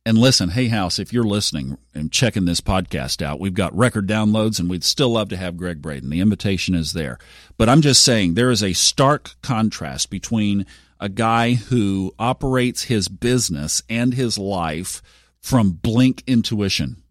And 0.06 0.16
listen, 0.16 0.50
Hay 0.50 0.68
House, 0.68 0.98
if 0.98 1.12
you're 1.12 1.24
listening 1.24 1.76
and 1.94 2.10
checking 2.10 2.46
this 2.46 2.62
podcast 2.62 3.20
out, 3.20 3.38
we've 3.38 3.52
got 3.52 3.76
record 3.76 4.08
downloads 4.08 4.58
and 4.58 4.70
we'd 4.70 4.82
still 4.82 5.10
love 5.10 5.28
to 5.28 5.36
have 5.36 5.58
Gregg 5.58 5.82
Braden. 5.82 6.08
The 6.08 6.20
invitation 6.20 6.74
is 6.74 6.94
there. 6.94 7.18
But 7.58 7.68
I'm 7.68 7.82
just 7.82 8.02
saying 8.02 8.32
there 8.32 8.50
is 8.50 8.62
a 8.62 8.72
stark 8.72 9.32
contrast 9.42 10.08
between 10.08 10.64
a 10.98 11.10
guy 11.10 11.52
who 11.54 12.14
operates 12.18 12.84
his 12.84 13.08
business 13.08 13.82
and 13.90 14.14
his 14.14 14.38
life 14.38 15.02
from 15.38 15.72
blink 15.72 16.22
intuition. 16.26 17.02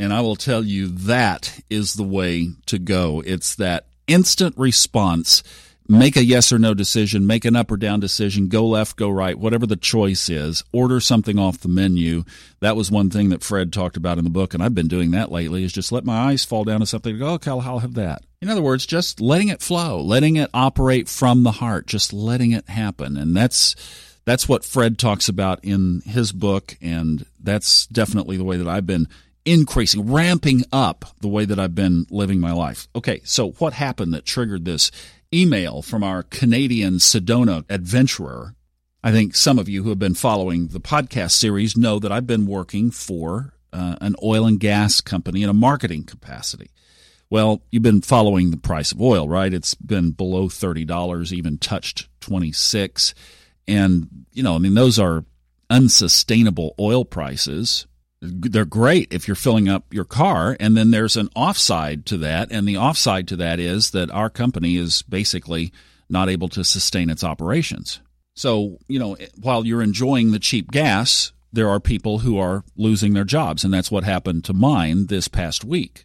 And 0.00 0.12
I 0.12 0.20
will 0.20 0.36
tell 0.36 0.64
you 0.64 0.88
that 0.88 1.60
is 1.70 1.94
the 1.94 2.02
way 2.02 2.48
to 2.66 2.80
go. 2.80 3.22
It's 3.24 3.54
that 3.56 3.86
instant 4.08 4.58
response 4.58 5.44
make 5.88 6.16
a 6.16 6.24
yes 6.24 6.52
or 6.52 6.58
no 6.58 6.72
decision, 6.72 7.26
make 7.26 7.44
an 7.44 7.56
up 7.56 7.70
or 7.70 7.76
down 7.76 8.00
decision, 8.00 8.48
go 8.48 8.66
left, 8.66 8.96
go 8.96 9.10
right, 9.10 9.38
whatever 9.38 9.66
the 9.66 9.76
choice 9.76 10.28
is, 10.30 10.64
order 10.72 11.00
something 11.00 11.38
off 11.38 11.58
the 11.58 11.68
menu. 11.68 12.24
That 12.60 12.76
was 12.76 12.90
one 12.90 13.10
thing 13.10 13.28
that 13.28 13.42
Fred 13.42 13.72
talked 13.72 13.96
about 13.96 14.18
in 14.18 14.24
the 14.24 14.30
book, 14.30 14.54
and 14.54 14.62
I've 14.62 14.74
been 14.74 14.88
doing 14.88 15.10
that 15.10 15.30
lately, 15.30 15.64
is 15.64 15.72
just 15.72 15.92
let 15.92 16.04
my 16.04 16.30
eyes 16.30 16.44
fall 16.44 16.64
down 16.64 16.80
to 16.80 16.86
something 16.86 17.12
and 17.12 17.20
go, 17.20 17.28
oh, 17.28 17.34
okay, 17.34 17.50
I'll 17.50 17.78
have 17.80 17.94
that. 17.94 18.22
In 18.40 18.48
other 18.48 18.62
words, 18.62 18.86
just 18.86 19.20
letting 19.20 19.48
it 19.48 19.62
flow, 19.62 20.00
letting 20.00 20.36
it 20.36 20.50
operate 20.54 21.08
from 21.08 21.42
the 21.42 21.52
heart, 21.52 21.86
just 21.86 22.12
letting 22.12 22.52
it 22.52 22.68
happen. 22.68 23.16
And 23.16 23.36
that's 23.36 23.74
that's 24.26 24.48
what 24.48 24.64
Fred 24.64 24.98
talks 24.98 25.28
about 25.28 25.62
in 25.62 26.02
his 26.06 26.32
book, 26.32 26.76
and 26.80 27.26
that's 27.38 27.86
definitely 27.86 28.36
the 28.36 28.44
way 28.44 28.56
that 28.56 28.68
I've 28.68 28.86
been 28.86 29.08
increasing, 29.44 30.10
ramping 30.10 30.62
up 30.72 31.04
the 31.20 31.28
way 31.28 31.44
that 31.44 31.58
I've 31.58 31.74
been 31.74 32.06
living 32.10 32.40
my 32.40 32.52
life. 32.52 32.88
Okay, 32.96 33.20
so 33.24 33.52
what 33.52 33.74
happened 33.74 34.14
that 34.14 34.24
triggered 34.24 34.64
this 34.64 34.90
email 35.34 35.82
from 35.82 36.04
our 36.04 36.22
Canadian 36.22 36.94
Sedona 36.94 37.64
adventurer. 37.68 38.54
I 39.02 39.10
think 39.12 39.34
some 39.34 39.58
of 39.58 39.68
you 39.68 39.82
who 39.82 39.90
have 39.90 39.98
been 39.98 40.14
following 40.14 40.68
the 40.68 40.80
podcast 40.80 41.32
series 41.32 41.76
know 41.76 41.98
that 41.98 42.12
I've 42.12 42.26
been 42.26 42.46
working 42.46 42.90
for 42.90 43.54
uh, 43.72 43.96
an 44.00 44.14
oil 44.22 44.46
and 44.46 44.60
gas 44.60 45.00
company 45.00 45.42
in 45.42 45.50
a 45.50 45.54
marketing 45.54 46.04
capacity. 46.04 46.70
Well, 47.28 47.62
you've 47.70 47.82
been 47.82 48.02
following 48.02 48.50
the 48.50 48.56
price 48.56 48.92
of 48.92 49.00
oil, 49.02 49.28
right? 49.28 49.52
It's 49.52 49.74
been 49.74 50.12
below 50.12 50.48
$30, 50.48 51.32
even 51.32 51.58
touched 51.58 52.08
26. 52.20 53.14
And, 53.66 54.26
you 54.32 54.42
know, 54.42 54.54
I 54.54 54.58
mean, 54.58 54.74
those 54.74 54.98
are 54.98 55.24
unsustainable 55.68 56.74
oil 56.78 57.04
prices 57.04 57.86
they're 58.24 58.64
great 58.64 59.12
if 59.12 59.28
you're 59.28 59.34
filling 59.34 59.68
up 59.68 59.92
your 59.92 60.04
car. 60.04 60.56
And 60.58 60.76
then 60.76 60.90
there's 60.90 61.16
an 61.16 61.28
offside 61.34 62.06
to 62.06 62.16
that. 62.18 62.50
And 62.50 62.66
the 62.66 62.78
offside 62.78 63.28
to 63.28 63.36
that 63.36 63.60
is 63.60 63.90
that 63.90 64.10
our 64.10 64.30
company 64.30 64.76
is 64.76 65.02
basically 65.02 65.72
not 66.08 66.28
able 66.28 66.48
to 66.50 66.64
sustain 66.64 67.10
its 67.10 67.24
operations. 67.24 68.00
So 68.34 68.78
you 68.88 68.98
know 68.98 69.16
while 69.36 69.64
you're 69.64 69.82
enjoying 69.82 70.32
the 70.32 70.38
cheap 70.38 70.70
gas 70.70 71.32
there 71.52 71.68
are 71.68 71.78
people 71.78 72.18
who 72.18 72.36
are 72.36 72.64
losing 72.76 73.14
their 73.14 73.24
jobs. 73.24 73.62
And 73.62 73.72
that's 73.72 73.90
what 73.90 74.02
happened 74.02 74.44
to 74.44 74.52
mine 74.52 75.06
this 75.06 75.28
past 75.28 75.64
week. 75.64 76.04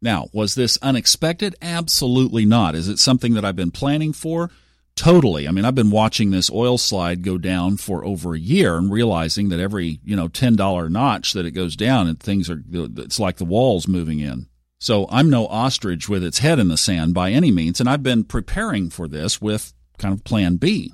Now 0.00 0.28
was 0.32 0.54
this 0.54 0.78
unexpected? 0.82 1.56
Absolutely 1.60 2.44
not. 2.44 2.74
Is 2.74 2.88
it 2.88 2.98
something 2.98 3.34
that 3.34 3.44
i've 3.44 3.56
been 3.56 3.70
planning 3.70 4.12
for 4.12 4.50
Totally. 4.96 5.48
I 5.48 5.50
mean, 5.50 5.64
I've 5.64 5.74
been 5.74 5.90
watching 5.90 6.30
this 6.30 6.50
oil 6.50 6.78
slide 6.78 7.22
go 7.22 7.36
down 7.36 7.78
for 7.78 8.04
over 8.04 8.34
a 8.34 8.38
year 8.38 8.76
and 8.76 8.92
realizing 8.92 9.48
that 9.48 9.58
every, 9.58 9.98
you 10.04 10.14
know, 10.14 10.28
$10 10.28 10.90
notch 10.90 11.32
that 11.32 11.46
it 11.46 11.50
goes 11.50 11.74
down 11.74 12.06
and 12.06 12.20
things 12.20 12.48
are, 12.48 12.62
it's 12.72 13.18
like 13.18 13.36
the 13.38 13.44
walls 13.44 13.88
moving 13.88 14.20
in. 14.20 14.46
So 14.78 15.08
I'm 15.10 15.30
no 15.30 15.48
ostrich 15.48 16.08
with 16.08 16.22
its 16.22 16.38
head 16.38 16.58
in 16.60 16.68
the 16.68 16.76
sand 16.76 17.12
by 17.12 17.32
any 17.32 17.50
means. 17.50 17.80
And 17.80 17.88
I've 17.88 18.02
been 18.04 18.22
preparing 18.22 18.88
for 18.88 19.08
this 19.08 19.40
with 19.40 19.72
kind 19.98 20.14
of 20.14 20.22
plan 20.22 20.56
B. 20.56 20.92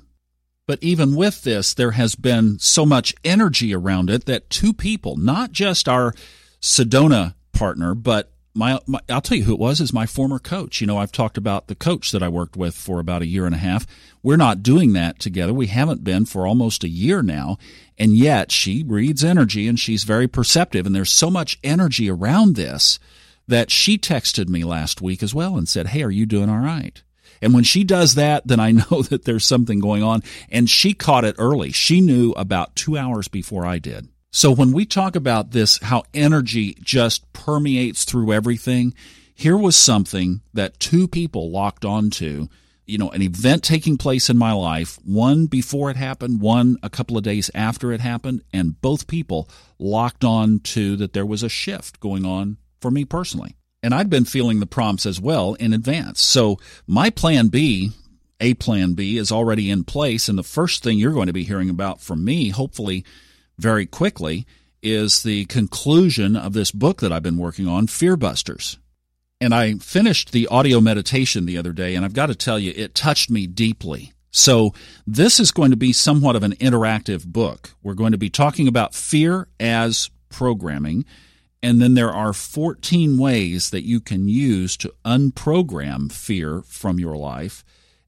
But 0.65 0.79
even 0.81 1.15
with 1.15 1.43
this, 1.43 1.73
there 1.73 1.91
has 1.91 2.15
been 2.15 2.57
so 2.57 2.85
much 2.85 3.13
energy 3.23 3.75
around 3.75 4.09
it 4.09 4.25
that 4.25 4.49
two 4.49 4.73
people, 4.73 5.17
not 5.17 5.51
just 5.51 5.89
our 5.89 6.13
Sedona 6.61 7.35
partner, 7.51 7.93
but 7.93 8.31
my, 8.53 8.79
my, 8.85 8.99
I'll 9.09 9.21
tell 9.21 9.37
you 9.37 9.45
who 9.45 9.53
it 9.53 9.59
was 9.59 9.79
is 9.79 9.93
my 9.93 10.05
former 10.05 10.39
coach. 10.39 10.81
You 10.81 10.87
know, 10.87 10.97
I've 10.97 11.11
talked 11.11 11.37
about 11.37 11.67
the 11.67 11.75
coach 11.75 12.11
that 12.11 12.23
I 12.23 12.29
worked 12.29 12.57
with 12.57 12.75
for 12.75 12.99
about 12.99 13.21
a 13.21 13.27
year 13.27 13.45
and 13.45 13.55
a 13.55 13.59
half. 13.59 13.87
We're 14.21 14.37
not 14.37 14.63
doing 14.63 14.93
that 14.93 15.19
together. 15.19 15.53
We 15.53 15.67
haven't 15.67 16.03
been 16.03 16.25
for 16.25 16.45
almost 16.45 16.83
a 16.83 16.89
year 16.89 17.21
now. 17.21 17.57
And 17.97 18.15
yet 18.15 18.51
she 18.51 18.83
reads 18.83 19.23
energy 19.23 19.67
and 19.67 19.79
she's 19.79 20.03
very 20.03 20.27
perceptive. 20.27 20.85
And 20.85 20.95
there's 20.95 21.11
so 21.11 21.29
much 21.29 21.59
energy 21.63 22.09
around 22.09 22.55
this 22.55 22.99
that 23.47 23.71
she 23.71 23.97
texted 23.97 24.47
me 24.47 24.63
last 24.63 25.01
week 25.01 25.23
as 25.23 25.33
well 25.33 25.57
and 25.57 25.67
said, 25.67 25.87
Hey, 25.87 26.03
are 26.03 26.11
you 26.11 26.25
doing 26.25 26.49
all 26.49 26.59
right? 26.59 27.01
And 27.41 27.53
when 27.53 27.63
she 27.63 27.83
does 27.83 28.15
that, 28.15 28.47
then 28.47 28.59
I 28.59 28.71
know 28.91 29.01
that 29.03 29.25
there's 29.25 29.45
something 29.45 29.79
going 29.79 30.03
on. 30.03 30.23
And 30.49 30.69
she 30.69 30.93
caught 30.93 31.25
it 31.25 31.35
early. 31.37 31.71
She 31.71 32.01
knew 32.01 32.31
about 32.33 32.75
two 32.75 32.97
hours 32.97 33.27
before 33.27 33.65
I 33.65 33.79
did. 33.79 34.07
So 34.31 34.51
when 34.51 34.71
we 34.71 34.85
talk 34.85 35.17
about 35.17 35.51
this, 35.51 35.77
how 35.81 36.03
energy 36.13 36.77
just 36.81 37.31
permeates 37.33 38.05
through 38.05 38.31
everything, 38.31 38.93
here 39.35 39.57
was 39.57 39.75
something 39.75 40.41
that 40.53 40.79
two 40.79 41.07
people 41.07 41.51
locked 41.51 41.83
onto. 41.83 42.47
You 42.85 42.97
know, 42.97 43.09
an 43.09 43.21
event 43.21 43.63
taking 43.63 43.97
place 43.97 44.29
in 44.29 44.37
my 44.37 44.53
life, 44.53 44.97
one 45.03 45.47
before 45.47 45.91
it 45.91 45.97
happened, 45.97 46.41
one 46.41 46.77
a 46.81 46.89
couple 46.89 47.17
of 47.17 47.23
days 47.23 47.51
after 47.53 47.91
it 47.91 48.01
happened, 48.01 48.43
and 48.53 48.79
both 48.81 49.07
people 49.07 49.49
locked 49.79 50.23
on 50.23 50.59
to 50.59 50.95
that 50.97 51.13
there 51.13 51.25
was 51.25 51.43
a 51.43 51.49
shift 51.49 51.99
going 51.99 52.25
on 52.25 52.57
for 52.79 52.89
me 52.89 53.05
personally. 53.05 53.55
And 53.83 53.93
I'd 53.93 54.09
been 54.09 54.25
feeling 54.25 54.59
the 54.59 54.65
prompts 54.65 55.05
as 55.05 55.19
well 55.19 55.55
in 55.55 55.73
advance. 55.73 56.21
So 56.21 56.59
my 56.87 57.09
plan 57.09 57.47
B, 57.47 57.91
a 58.39 58.53
plan 58.55 58.93
B, 58.93 59.17
is 59.17 59.31
already 59.31 59.69
in 59.69 59.83
place. 59.83 60.29
And 60.29 60.37
the 60.37 60.43
first 60.43 60.83
thing 60.83 60.97
you're 60.97 61.13
going 61.13 61.27
to 61.27 61.33
be 61.33 61.43
hearing 61.43 61.69
about 61.69 61.99
from 62.01 62.23
me, 62.23 62.49
hopefully, 62.49 63.03
very 63.61 63.85
quickly 63.85 64.45
is 64.81 65.23
the 65.23 65.45
conclusion 65.45 66.35
of 66.35 66.53
this 66.53 66.71
book 66.71 67.01
that 67.01 67.11
I've 67.11 67.23
been 67.23 67.37
working 67.37 67.67
on, 67.67 67.87
Fearbusters. 67.87 68.77
And 69.39 69.53
I 69.53 69.75
finished 69.75 70.31
the 70.31 70.47
audio 70.47 70.81
meditation 70.81 71.45
the 71.45 71.57
other 71.57 71.73
day, 71.73 71.95
and 71.95 72.05
I've 72.05 72.13
got 72.13 72.27
to 72.27 72.35
tell 72.35 72.59
you, 72.59 72.73
it 72.75 72.95
touched 72.95 73.29
me 73.29 73.47
deeply. 73.47 74.13
So, 74.29 74.73
this 75.05 75.39
is 75.39 75.51
going 75.51 75.71
to 75.71 75.77
be 75.77 75.93
somewhat 75.93 76.35
of 76.35 76.43
an 76.43 76.55
interactive 76.55 77.25
book. 77.25 77.71
We're 77.83 77.95
going 77.95 78.13
to 78.13 78.17
be 78.17 78.29
talking 78.29 78.67
about 78.67 78.95
fear 78.95 79.47
as 79.59 80.09
programming, 80.29 81.05
and 81.61 81.81
then 81.81 81.95
there 81.95 82.11
are 82.11 82.33
14 82.33 83.17
ways 83.17 83.71
that 83.71 83.83
you 83.83 83.99
can 83.99 84.29
use 84.29 84.77
to 84.77 84.93
unprogram 85.03 86.11
fear 86.11 86.61
from 86.61 86.99
your 86.99 87.17
life. 87.17 87.63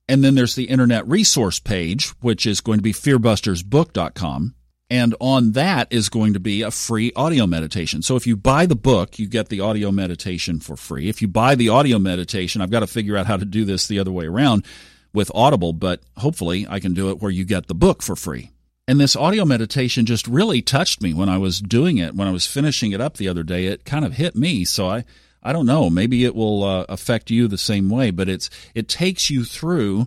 And 0.07 0.23
then 0.23 0.35
there's 0.35 0.55
the 0.55 0.65
internet 0.65 1.07
resource 1.07 1.59
page, 1.59 2.09
which 2.21 2.45
is 2.45 2.61
going 2.61 2.77
to 2.77 2.83
be 2.83 2.93
fearbustersbook.com. 2.93 4.55
And 4.93 5.15
on 5.19 5.53
that 5.53 5.87
is 5.89 6.07
going 6.07 6.33
to 6.33 6.39
be 6.39 6.61
a 6.61 6.69
free 6.69 7.11
audio 7.15 7.47
meditation. 7.47 8.03
So 8.03 8.15
if 8.15 8.27
you 8.27 8.37
buy 8.37 8.67
the 8.67 8.75
book, 8.75 9.17
you 9.17 9.25
get 9.25 9.49
the 9.49 9.59
audio 9.59 9.91
meditation 9.91 10.59
for 10.59 10.75
free. 10.75 11.09
If 11.09 11.19
you 11.19 11.27
buy 11.27 11.55
the 11.55 11.69
audio 11.69 11.97
meditation, 11.97 12.61
I've 12.61 12.69
got 12.69 12.81
to 12.81 12.87
figure 12.87 13.17
out 13.17 13.25
how 13.25 13.37
to 13.37 13.43
do 13.43 13.65
this 13.65 13.87
the 13.87 13.97
other 13.97 14.11
way 14.11 14.27
around 14.27 14.67
with 15.11 15.31
Audible, 15.33 15.73
but 15.73 16.03
hopefully 16.17 16.67
I 16.69 16.79
can 16.79 16.93
do 16.93 17.09
it 17.09 17.23
where 17.23 17.31
you 17.31 17.43
get 17.43 17.65
the 17.65 17.73
book 17.73 18.03
for 18.03 18.15
free. 18.15 18.51
And 18.87 18.99
this 18.99 19.15
audio 19.15 19.45
meditation 19.45 20.05
just 20.05 20.27
really 20.27 20.61
touched 20.61 21.01
me 21.01 21.11
when 21.11 21.27
I 21.27 21.39
was 21.39 21.59
doing 21.59 21.97
it, 21.97 22.13
when 22.13 22.27
I 22.27 22.31
was 22.31 22.45
finishing 22.45 22.91
it 22.91 23.01
up 23.01 23.17
the 23.17 23.29
other 23.29 23.41
day. 23.41 23.65
It 23.65 23.85
kind 23.85 24.05
of 24.05 24.13
hit 24.13 24.35
me. 24.35 24.63
So 24.63 24.87
I, 24.89 25.05
I 25.41 25.53
don't 25.53 25.65
know, 25.65 25.89
maybe 25.89 26.23
it 26.23 26.35
will 26.35 26.63
uh, 26.63 26.85
affect 26.87 27.31
you 27.31 27.47
the 27.47 27.57
same 27.57 27.89
way, 27.89 28.11
but 28.11 28.29
it's, 28.29 28.47
it 28.75 28.87
takes 28.87 29.31
you 29.31 29.43
through 29.43 30.05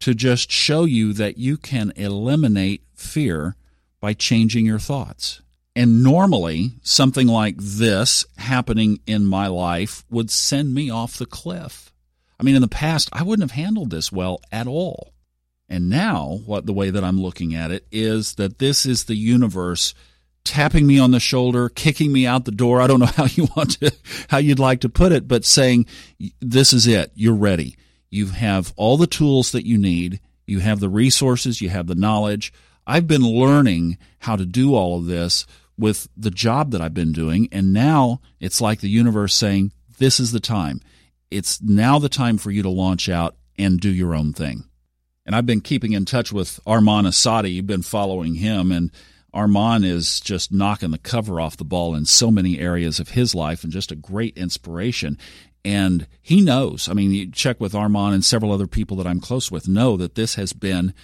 to 0.00 0.12
just 0.12 0.52
show 0.52 0.84
you 0.84 1.14
that 1.14 1.38
you 1.38 1.56
can 1.56 1.90
eliminate 1.96 2.82
fear 2.94 3.56
by 4.06 4.14
changing 4.14 4.64
your 4.64 4.78
thoughts. 4.78 5.42
And 5.74 6.04
normally, 6.04 6.74
something 6.82 7.26
like 7.26 7.56
this 7.58 8.24
happening 8.36 9.00
in 9.04 9.26
my 9.26 9.48
life 9.48 10.04
would 10.08 10.30
send 10.30 10.72
me 10.72 10.90
off 10.90 11.18
the 11.18 11.26
cliff. 11.26 11.92
I 12.38 12.44
mean, 12.44 12.54
in 12.54 12.62
the 12.62 12.68
past, 12.68 13.08
I 13.12 13.24
wouldn't 13.24 13.50
have 13.50 13.60
handled 13.60 13.90
this 13.90 14.12
well 14.12 14.40
at 14.52 14.68
all. 14.68 15.12
And 15.68 15.90
now, 15.90 16.38
what 16.46 16.66
the 16.66 16.72
way 16.72 16.90
that 16.90 17.02
I'm 17.02 17.20
looking 17.20 17.52
at 17.56 17.72
it 17.72 17.84
is 17.90 18.36
that 18.36 18.60
this 18.60 18.86
is 18.86 19.06
the 19.06 19.16
universe 19.16 19.92
tapping 20.44 20.86
me 20.86 21.00
on 21.00 21.10
the 21.10 21.18
shoulder, 21.18 21.68
kicking 21.68 22.12
me 22.12 22.28
out 22.28 22.44
the 22.44 22.52
door. 22.52 22.80
I 22.80 22.86
don't 22.86 23.00
know 23.00 23.06
how 23.16 23.24
you 23.24 23.48
want 23.56 23.80
to, 23.80 23.92
how 24.28 24.38
you'd 24.38 24.60
like 24.60 24.82
to 24.82 24.88
put 24.88 25.10
it, 25.10 25.26
but 25.26 25.44
saying, 25.44 25.86
this 26.38 26.72
is 26.72 26.86
it. 26.86 27.10
You're 27.16 27.34
ready. 27.34 27.76
You 28.10 28.26
have 28.26 28.72
all 28.76 28.98
the 28.98 29.08
tools 29.08 29.50
that 29.50 29.66
you 29.66 29.76
need. 29.76 30.20
You 30.46 30.60
have 30.60 30.78
the 30.78 30.88
resources. 30.88 31.60
You 31.60 31.70
have 31.70 31.88
the 31.88 31.96
knowledge. 31.96 32.52
I've 32.86 33.06
been 33.06 33.22
learning 33.22 33.98
how 34.20 34.36
to 34.36 34.46
do 34.46 34.74
all 34.74 34.98
of 34.98 35.06
this 35.06 35.46
with 35.78 36.08
the 36.16 36.30
job 36.30 36.70
that 36.70 36.80
I've 36.80 36.94
been 36.94 37.12
doing. 37.12 37.48
And 37.52 37.72
now 37.72 38.20
it's 38.40 38.60
like 38.60 38.80
the 38.80 38.88
universe 38.88 39.34
saying, 39.34 39.72
this 39.98 40.20
is 40.20 40.32
the 40.32 40.40
time. 40.40 40.80
It's 41.30 41.60
now 41.60 41.98
the 41.98 42.08
time 42.08 42.38
for 42.38 42.50
you 42.50 42.62
to 42.62 42.70
launch 42.70 43.08
out 43.08 43.36
and 43.58 43.80
do 43.80 43.90
your 43.90 44.14
own 44.14 44.32
thing. 44.32 44.64
And 45.24 45.34
I've 45.34 45.46
been 45.46 45.60
keeping 45.60 45.92
in 45.92 46.04
touch 46.04 46.32
with 46.32 46.60
Arman 46.66 47.06
Assadi. 47.06 47.54
You've 47.54 47.66
been 47.66 47.82
following 47.82 48.36
him, 48.36 48.70
and 48.70 48.92
Arman 49.34 49.84
is 49.84 50.20
just 50.20 50.52
knocking 50.52 50.92
the 50.92 50.98
cover 50.98 51.40
off 51.40 51.56
the 51.56 51.64
ball 51.64 51.94
in 51.96 52.04
so 52.04 52.30
many 52.30 52.60
areas 52.60 53.00
of 53.00 53.10
his 53.10 53.34
life 53.34 53.64
and 53.64 53.72
just 53.72 53.90
a 53.90 53.96
great 53.96 54.38
inspiration. 54.38 55.18
And 55.64 56.06
he 56.22 56.40
knows. 56.40 56.88
I 56.88 56.92
mean, 56.92 57.10
you 57.10 57.28
check 57.28 57.60
with 57.60 57.72
Arman 57.72 58.14
and 58.14 58.24
several 58.24 58.52
other 58.52 58.68
people 58.68 58.96
that 58.98 59.06
I'm 59.06 59.20
close 59.20 59.50
with 59.50 59.66
know 59.66 59.96
that 59.96 60.14
this 60.14 60.36
has 60.36 60.52
been 60.52 60.94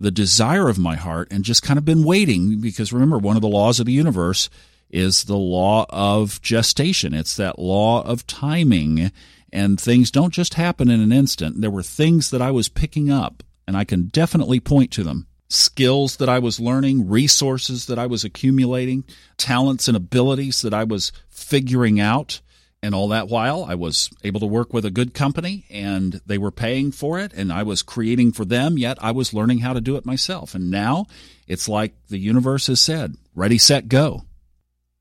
the 0.00 0.10
desire 0.10 0.68
of 0.68 0.78
my 0.78 0.96
heart 0.96 1.28
and 1.30 1.44
just 1.44 1.62
kind 1.62 1.78
of 1.78 1.84
been 1.84 2.04
waiting 2.04 2.60
because 2.60 2.92
remember, 2.92 3.18
one 3.18 3.36
of 3.36 3.42
the 3.42 3.48
laws 3.48 3.80
of 3.80 3.86
the 3.86 3.92
universe 3.92 4.48
is 4.90 5.24
the 5.24 5.36
law 5.36 5.86
of 5.90 6.40
gestation. 6.40 7.12
It's 7.14 7.36
that 7.36 7.58
law 7.58 8.02
of 8.02 8.26
timing 8.26 9.12
and 9.52 9.80
things 9.80 10.10
don't 10.10 10.32
just 10.32 10.54
happen 10.54 10.90
in 10.90 11.00
an 11.00 11.12
instant. 11.12 11.60
There 11.60 11.70
were 11.70 11.82
things 11.82 12.30
that 12.30 12.42
I 12.42 12.50
was 12.50 12.68
picking 12.68 13.10
up 13.10 13.42
and 13.66 13.76
I 13.76 13.84
can 13.84 14.06
definitely 14.06 14.60
point 14.60 14.90
to 14.92 15.02
them. 15.02 15.26
Skills 15.50 16.18
that 16.18 16.28
I 16.28 16.38
was 16.38 16.60
learning, 16.60 17.08
resources 17.08 17.86
that 17.86 17.98
I 17.98 18.06
was 18.06 18.22
accumulating, 18.22 19.04
talents 19.38 19.88
and 19.88 19.96
abilities 19.96 20.60
that 20.62 20.74
I 20.74 20.84
was 20.84 21.10
figuring 21.30 21.98
out 21.98 22.40
and 22.82 22.94
all 22.94 23.08
that 23.08 23.28
while, 23.28 23.64
I 23.64 23.74
was 23.74 24.10
able 24.22 24.40
to 24.40 24.46
work 24.46 24.72
with 24.72 24.84
a 24.84 24.90
good 24.90 25.14
company 25.14 25.64
and 25.70 26.20
they 26.26 26.38
were 26.38 26.52
paying 26.52 26.92
for 26.92 27.18
it 27.18 27.32
and 27.34 27.52
I 27.52 27.62
was 27.62 27.82
creating 27.82 28.32
for 28.32 28.44
them, 28.44 28.78
yet 28.78 28.98
I 29.00 29.10
was 29.10 29.34
learning 29.34 29.58
how 29.58 29.72
to 29.72 29.80
do 29.80 29.96
it 29.96 30.06
myself. 30.06 30.54
And 30.54 30.70
now 30.70 31.06
it's 31.46 31.68
like 31.68 31.94
the 32.08 32.18
universe 32.18 32.68
has 32.68 32.80
said 32.80 33.16
ready, 33.34 33.58
set, 33.58 33.88
go. 33.88 34.22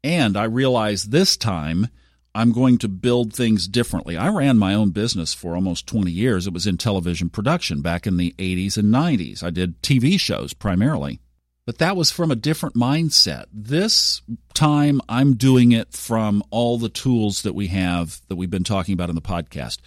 And 0.03 0.37
I 0.37 0.45
realized 0.45 1.11
this 1.11 1.37
time 1.37 1.87
I'm 2.33 2.51
going 2.51 2.77
to 2.79 2.87
build 2.87 3.33
things 3.33 3.67
differently. 3.67 4.15
I 4.15 4.29
ran 4.29 4.59
my 4.59 4.73
own 4.73 4.91
business 4.91 5.33
for 5.33 5.55
almost 5.55 5.87
20 5.87 6.11
years. 6.11 6.45
It 6.45 6.53
was 6.53 6.67
in 6.67 6.77
television 6.77 7.29
production 7.29 7.81
back 7.81 8.05
in 8.05 8.17
the 8.17 8.35
80s 8.37 8.77
and 8.77 8.93
90s. 8.93 9.41
I 9.41 9.49
did 9.49 9.81
TV 9.81 10.19
shows 10.19 10.53
primarily. 10.53 11.19
But 11.67 11.79
that 11.79 11.97
was 11.97 12.11
from 12.11 12.31
a 12.31 12.35
different 12.37 12.75
mindset. 12.75 13.47
This 13.51 14.21
time, 14.53 15.01
I'm 15.09 15.35
doing 15.35 15.73
it 15.73 15.91
from 15.91 16.41
all 16.49 16.77
the 16.77 16.87
tools 16.87 17.41
that 17.41 17.53
we 17.53 17.67
have 17.67 18.21
that 18.29 18.37
we've 18.37 18.49
been 18.49 18.63
talking 18.63 18.93
about 18.93 19.09
in 19.09 19.15
the 19.15 19.21
podcast. 19.21 19.79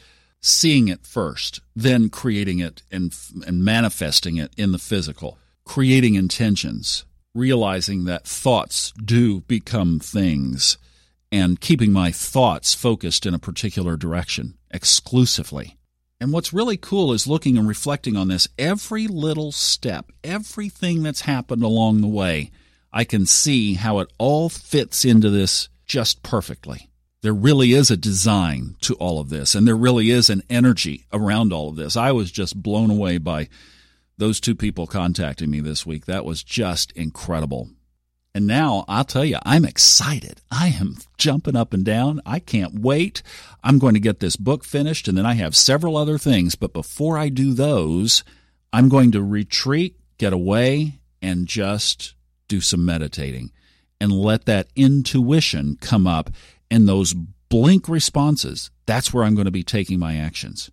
Seeing 0.43 0.89
it 0.89 1.07
first, 1.07 1.61
then 1.75 2.11
creating 2.11 2.59
it 2.59 2.83
and, 2.93 3.17
and 3.47 3.65
manifesting 3.65 4.37
it 4.37 4.53
in 4.59 4.73
the 4.73 4.79
physical, 4.79 5.39
creating 5.65 6.17
intentions, 6.17 7.07
realizing 7.35 8.05
that 8.05 8.27
thoughts 8.27 8.93
do 9.03 9.41
become 9.41 9.99
things, 10.01 10.77
and 11.33 11.63
keeping 11.63 11.93
my 11.93 12.13
thoughts 12.13 12.75
focused 12.75 13.25
in 13.25 13.33
a 13.33 13.39
particular 13.39 13.97
direction 13.97 14.59
exclusively. 14.71 15.79
And 16.21 16.33
what's 16.33 16.53
really 16.53 16.77
cool 16.77 17.13
is 17.15 17.27
looking 17.27 17.57
and 17.57 17.67
reflecting 17.67 18.17
on 18.17 18.29
this. 18.29 18.47
Every 18.59 19.09
little 19.09 19.53
step, 19.53 20.13
everything 20.23 21.03
that's 21.03 21.23
happened 21.23 21.63
along 21.63 22.03
the 22.03 22.09
way, 22.09 22.51
I 22.93 23.05
can 23.05 23.25
see 23.25 23.75
how 23.75 24.01
it 24.01 24.13
all 24.19 24.51
fits 24.51 25.05
into 25.05 25.31
this 25.31 25.71
just 25.87 26.23
perfectly. 26.23 26.91
There 27.23 27.33
really 27.33 27.73
is 27.73 27.91
a 27.91 27.97
design 27.97 28.77
to 28.83 28.95
all 28.95 29.19
of 29.19 29.31
this, 29.31 29.55
and 29.55 29.67
there 29.67 29.77
really 29.77 30.11
is 30.11 30.31
an 30.31 30.43
energy 30.51 31.07
around 31.13 31.53
all 31.53 31.69
of 31.69 31.77
this. 31.77 31.97
I 31.97 32.13
was 32.13 32.31
just 32.31 32.63
blown 32.63 32.91
away 32.91 33.19
by 33.19 33.49
those 34.19 34.41
two 34.41 34.55
people 34.55 34.87
contacting 34.87 35.51
me 35.51 35.61
this 35.61 35.87
week. 35.87 36.07
That 36.07 36.25
was 36.25 36.43
just 36.43 36.93
incredible. 36.93 37.71
And 38.35 38.47
now 38.47 38.85
I'll 38.87 39.05
tell 39.05 39.25
you, 39.25 39.39
I'm 39.45 39.65
excited. 39.65 40.41
I 40.51 40.69
am 40.69 40.99
jumping 41.19 41.57
up 41.57 41.75
and 41.75 41.85
down. 41.85 42.21
I 42.25 42.39
can't 42.39 42.79
wait. 42.79 43.23
I'm 43.65 43.79
going 43.79 43.95
to 43.95 44.01
get 44.01 44.21
this 44.21 44.37
book 44.37 44.65
finished, 44.65 45.09
and 45.09 45.19
then 45.19 45.27
I 45.27 45.35
have 45.35 45.57
several 45.57 45.97
other 45.97 46.17
things. 46.17 46.55
But 46.55 46.73
before 46.73 47.19
I 47.19 47.29
do 47.29 47.53
those, 47.53 48.23
I'm 48.73 48.89
going 48.89 49.11
to 49.13 49.23
retreat, 49.23 49.97
get 50.19 50.33
away, 50.33 51.01
and 51.21 51.49
just 51.49 52.15
do 52.47 52.61
some 52.61 52.85
meditating 52.85 53.51
and 54.01 54.13
let 54.13 54.47
that 54.47 54.69
intuition 54.77 55.77
come 55.81 56.07
up 56.07 56.31
and 56.71 56.89
those 56.89 57.15
blink 57.49 57.89
responses. 57.89 58.71
That's 58.87 59.13
where 59.13 59.25
I'm 59.25 59.35
going 59.35 59.45
to 59.47 59.51
be 59.51 59.65
taking 59.65 59.99
my 59.99 60.17
actions. 60.17 60.71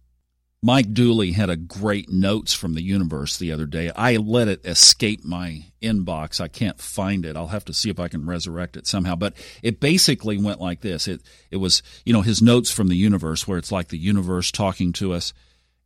Mike 0.68 0.94
Dooley 0.94 1.32
had 1.32 1.50
a 1.50 1.56
great 1.56 2.12
notes 2.12 2.52
from 2.52 2.74
the 2.74 2.82
universe 2.82 3.38
the 3.38 3.54
other 3.54 3.66
day. 3.66 3.90
I 3.96 4.18
let 4.18 4.50
it 4.50 4.66
escape 4.66 5.24
my 5.24 5.64
inbox. 5.82 6.42
I 6.42 6.50
can't 6.50 6.78
find 6.78 7.26
it. 7.26 7.38
I'll 7.38 7.48
have 7.48 7.64
to 7.66 7.74
see 7.74 7.90
if 7.90 8.02
I 8.02 8.10
can 8.10 8.26
resurrect 8.26 8.76
it 8.76 8.86
somehow. 8.86 9.16
But 9.16 9.38
it 9.64 9.80
basically 9.80 10.38
went 10.38 10.60
like 10.60 10.82
this. 10.82 11.08
It 11.08 11.22
it 11.52 11.56
was, 11.56 11.82
you 12.04 12.12
know, 12.12 12.22
his 12.22 12.42
notes 12.42 12.70
from 12.70 12.90
the 12.90 12.98
universe 12.98 13.48
where 13.48 13.58
it's 13.58 13.72
like 13.72 13.88
the 13.88 13.98
universe 13.98 14.52
talking 14.52 14.92
to 14.92 15.14
us. 15.14 15.32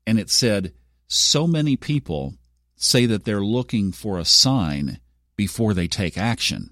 And 0.07 0.17
it 0.17 0.31
said, 0.31 0.73
so 1.05 1.45
many 1.45 1.77
people 1.77 2.33
say 2.75 3.05
that 3.05 3.24
they're 3.24 3.46
looking 3.46 3.91
for 3.91 4.17
a 4.17 4.25
sign 4.25 5.00
before 5.35 5.75
they 5.75 5.87
take 5.87 6.17
action. 6.17 6.72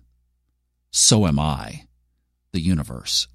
So 0.90 1.28
am 1.28 1.38
I, 1.38 1.84
the 2.54 2.60
universe. 2.60 3.28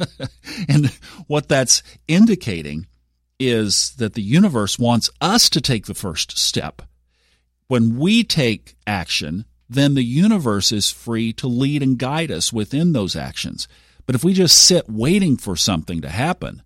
and 0.70 0.86
what 1.26 1.50
that's 1.50 1.82
indicating 2.08 2.86
is 3.38 3.94
that 3.96 4.14
the 4.14 4.22
universe 4.22 4.78
wants 4.78 5.10
us 5.20 5.48
to 5.50 5.60
take 5.60 5.86
the 5.86 5.94
first 5.94 6.38
step. 6.38 6.82
When 7.68 7.98
we 7.98 8.24
take 8.24 8.76
action, 8.86 9.44
then 9.68 9.94
the 9.94 10.04
universe 10.04 10.72
is 10.72 10.90
free 10.90 11.32
to 11.34 11.48
lead 11.48 11.82
and 11.82 11.98
guide 11.98 12.30
us 12.30 12.52
within 12.52 12.92
those 12.92 13.16
actions. 13.16 13.66
But 14.06 14.14
if 14.14 14.22
we 14.22 14.32
just 14.32 14.56
sit 14.56 14.88
waiting 14.88 15.36
for 15.36 15.56
something 15.56 16.00
to 16.02 16.08
happen, 16.08 16.62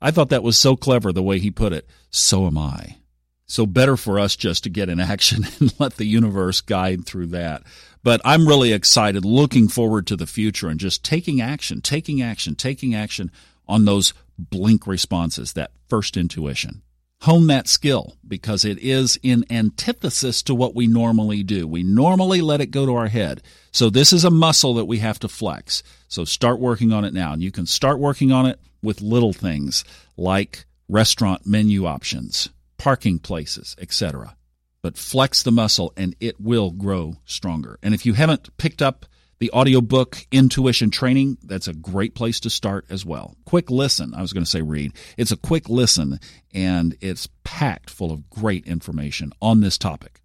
I 0.00 0.12
thought 0.12 0.28
that 0.28 0.44
was 0.44 0.58
so 0.58 0.76
clever 0.76 1.12
the 1.12 1.22
way 1.22 1.40
he 1.40 1.50
put 1.50 1.72
it. 1.72 1.88
So 2.10 2.46
am 2.46 2.56
I. 2.56 2.98
So 3.46 3.66
better 3.66 3.96
for 3.96 4.20
us 4.20 4.36
just 4.36 4.62
to 4.64 4.70
get 4.70 4.88
in 4.88 5.00
action 5.00 5.44
and 5.60 5.74
let 5.80 5.96
the 5.96 6.06
universe 6.06 6.60
guide 6.60 7.04
through 7.04 7.26
that. 7.28 7.62
But 8.04 8.20
I'm 8.24 8.46
really 8.46 8.72
excited, 8.72 9.24
looking 9.24 9.68
forward 9.68 10.06
to 10.06 10.16
the 10.16 10.26
future 10.26 10.68
and 10.68 10.78
just 10.78 11.04
taking 11.04 11.40
action, 11.40 11.80
taking 11.80 12.22
action, 12.22 12.54
taking 12.54 12.94
action 12.94 13.32
on 13.66 13.84
those 13.84 14.14
blink 14.38 14.86
responses, 14.86 15.52
that 15.54 15.72
first 15.88 16.16
intuition. 16.16 16.82
Hone 17.22 17.48
that 17.48 17.66
skill 17.66 18.16
because 18.26 18.64
it 18.64 18.78
is 18.78 19.18
in 19.24 19.44
antithesis 19.50 20.40
to 20.44 20.54
what 20.54 20.76
we 20.76 20.86
normally 20.86 21.42
do. 21.42 21.66
We 21.66 21.82
normally 21.82 22.40
let 22.40 22.60
it 22.60 22.70
go 22.70 22.86
to 22.86 22.94
our 22.94 23.08
head. 23.08 23.42
So 23.72 23.90
this 23.90 24.12
is 24.12 24.24
a 24.24 24.30
muscle 24.30 24.74
that 24.74 24.84
we 24.84 24.98
have 24.98 25.18
to 25.20 25.28
flex. 25.28 25.82
So 26.06 26.24
start 26.24 26.60
working 26.60 26.92
on 26.92 27.04
it 27.04 27.12
now. 27.12 27.32
And 27.32 27.42
you 27.42 27.50
can 27.50 27.66
start 27.66 27.98
working 27.98 28.30
on 28.30 28.46
it 28.46 28.60
with 28.82 29.00
little 29.00 29.32
things 29.32 29.84
like 30.16 30.64
restaurant 30.88 31.44
menu 31.44 31.86
options, 31.86 32.50
parking 32.76 33.18
places, 33.18 33.74
etc. 33.80 34.36
But 34.80 34.96
flex 34.96 35.42
the 35.42 35.50
muscle 35.50 35.92
and 35.96 36.14
it 36.20 36.40
will 36.40 36.70
grow 36.70 37.16
stronger. 37.24 37.80
And 37.82 37.94
if 37.94 38.06
you 38.06 38.12
haven't 38.12 38.56
picked 38.58 38.80
up 38.80 39.06
the 39.38 39.50
audiobook 39.52 40.26
Intuition 40.30 40.90
Training, 40.90 41.38
that's 41.42 41.68
a 41.68 41.74
great 41.74 42.14
place 42.14 42.40
to 42.40 42.50
start 42.50 42.86
as 42.90 43.04
well. 43.04 43.36
Quick 43.44 43.70
listen. 43.70 44.14
I 44.14 44.20
was 44.20 44.32
going 44.32 44.44
to 44.44 44.50
say 44.50 44.62
read. 44.62 44.92
It's 45.16 45.32
a 45.32 45.36
quick 45.36 45.68
listen 45.68 46.18
and 46.52 46.96
it's 47.00 47.28
packed 47.44 47.90
full 47.90 48.12
of 48.12 48.28
great 48.30 48.66
information 48.66 49.32
on 49.40 49.60
this 49.60 49.78
topic. 49.78 50.22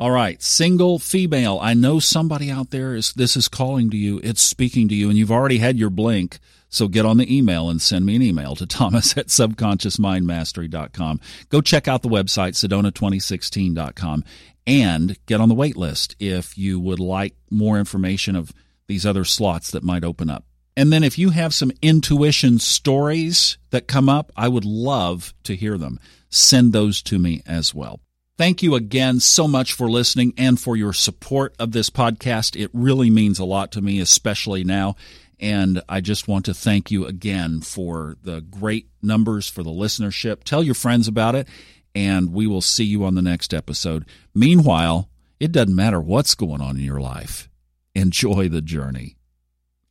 All 0.00 0.10
right, 0.10 0.40
single 0.42 0.98
female. 0.98 1.58
I 1.60 1.74
know 1.74 1.98
somebody 2.00 2.50
out 2.50 2.70
there 2.70 2.94
is 2.94 3.12
this 3.12 3.36
is 3.36 3.48
calling 3.48 3.90
to 3.90 3.98
you. 3.98 4.18
It's 4.24 4.40
speaking 4.40 4.88
to 4.88 4.94
you 4.94 5.10
and 5.10 5.18
you've 5.18 5.30
already 5.30 5.58
had 5.58 5.78
your 5.78 5.90
blink. 5.90 6.38
So 6.70 6.88
get 6.88 7.04
on 7.04 7.18
the 7.18 7.36
email 7.36 7.68
and 7.68 7.82
send 7.82 8.06
me 8.06 8.16
an 8.16 8.22
email 8.22 8.56
to 8.56 8.66
thomas 8.66 9.14
at 9.18 9.26
subconsciousmindmastery.com. 9.26 11.20
Go 11.50 11.60
check 11.60 11.86
out 11.86 12.00
the 12.00 12.08
website, 12.08 12.54
sedona2016.com, 12.54 14.24
and 14.66 15.18
get 15.26 15.42
on 15.42 15.50
the 15.50 15.54
wait 15.54 15.76
list 15.76 16.16
if 16.18 16.56
you 16.56 16.80
would 16.80 16.98
like 16.98 17.34
more 17.50 17.78
information 17.78 18.36
of 18.36 18.54
these 18.86 19.04
other 19.04 19.26
slots 19.26 19.70
that 19.72 19.82
might 19.82 20.02
open 20.02 20.30
up. 20.30 20.46
And 20.78 20.90
then 20.90 21.04
if 21.04 21.18
you 21.18 21.28
have 21.28 21.52
some 21.52 21.72
intuition 21.82 22.58
stories 22.58 23.58
that 23.68 23.86
come 23.86 24.08
up, 24.08 24.32
I 24.34 24.48
would 24.48 24.64
love 24.64 25.34
to 25.44 25.54
hear 25.54 25.76
them. 25.76 26.00
Send 26.30 26.72
those 26.72 27.02
to 27.02 27.18
me 27.18 27.42
as 27.44 27.74
well. 27.74 28.00
Thank 28.40 28.62
you 28.62 28.74
again 28.74 29.20
so 29.20 29.46
much 29.46 29.74
for 29.74 29.90
listening 29.90 30.32
and 30.38 30.58
for 30.58 30.74
your 30.74 30.94
support 30.94 31.54
of 31.58 31.72
this 31.72 31.90
podcast. 31.90 32.58
It 32.58 32.70
really 32.72 33.10
means 33.10 33.38
a 33.38 33.44
lot 33.44 33.70
to 33.72 33.82
me, 33.82 34.00
especially 34.00 34.64
now. 34.64 34.96
And 35.38 35.82
I 35.90 36.00
just 36.00 36.26
want 36.26 36.46
to 36.46 36.54
thank 36.54 36.90
you 36.90 37.04
again 37.04 37.60
for 37.60 38.16
the 38.22 38.40
great 38.40 38.88
numbers, 39.02 39.46
for 39.46 39.62
the 39.62 39.68
listenership. 39.68 40.42
Tell 40.42 40.62
your 40.62 40.74
friends 40.74 41.06
about 41.06 41.34
it 41.34 41.48
and 41.94 42.32
we 42.32 42.46
will 42.46 42.62
see 42.62 42.84
you 42.84 43.04
on 43.04 43.14
the 43.14 43.20
next 43.20 43.52
episode. 43.52 44.06
Meanwhile, 44.34 45.10
it 45.38 45.52
doesn't 45.52 45.76
matter 45.76 46.00
what's 46.00 46.34
going 46.34 46.62
on 46.62 46.78
in 46.78 46.82
your 46.82 47.02
life. 47.02 47.46
Enjoy 47.94 48.48
the 48.48 48.62
journey. 48.62 49.18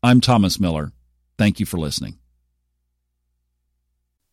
I'm 0.01 0.21
Thomas 0.21 0.59
Miller. 0.59 0.91
Thank 1.37 1.59
you 1.59 1.67
for 1.67 1.77
listening. 1.77 2.17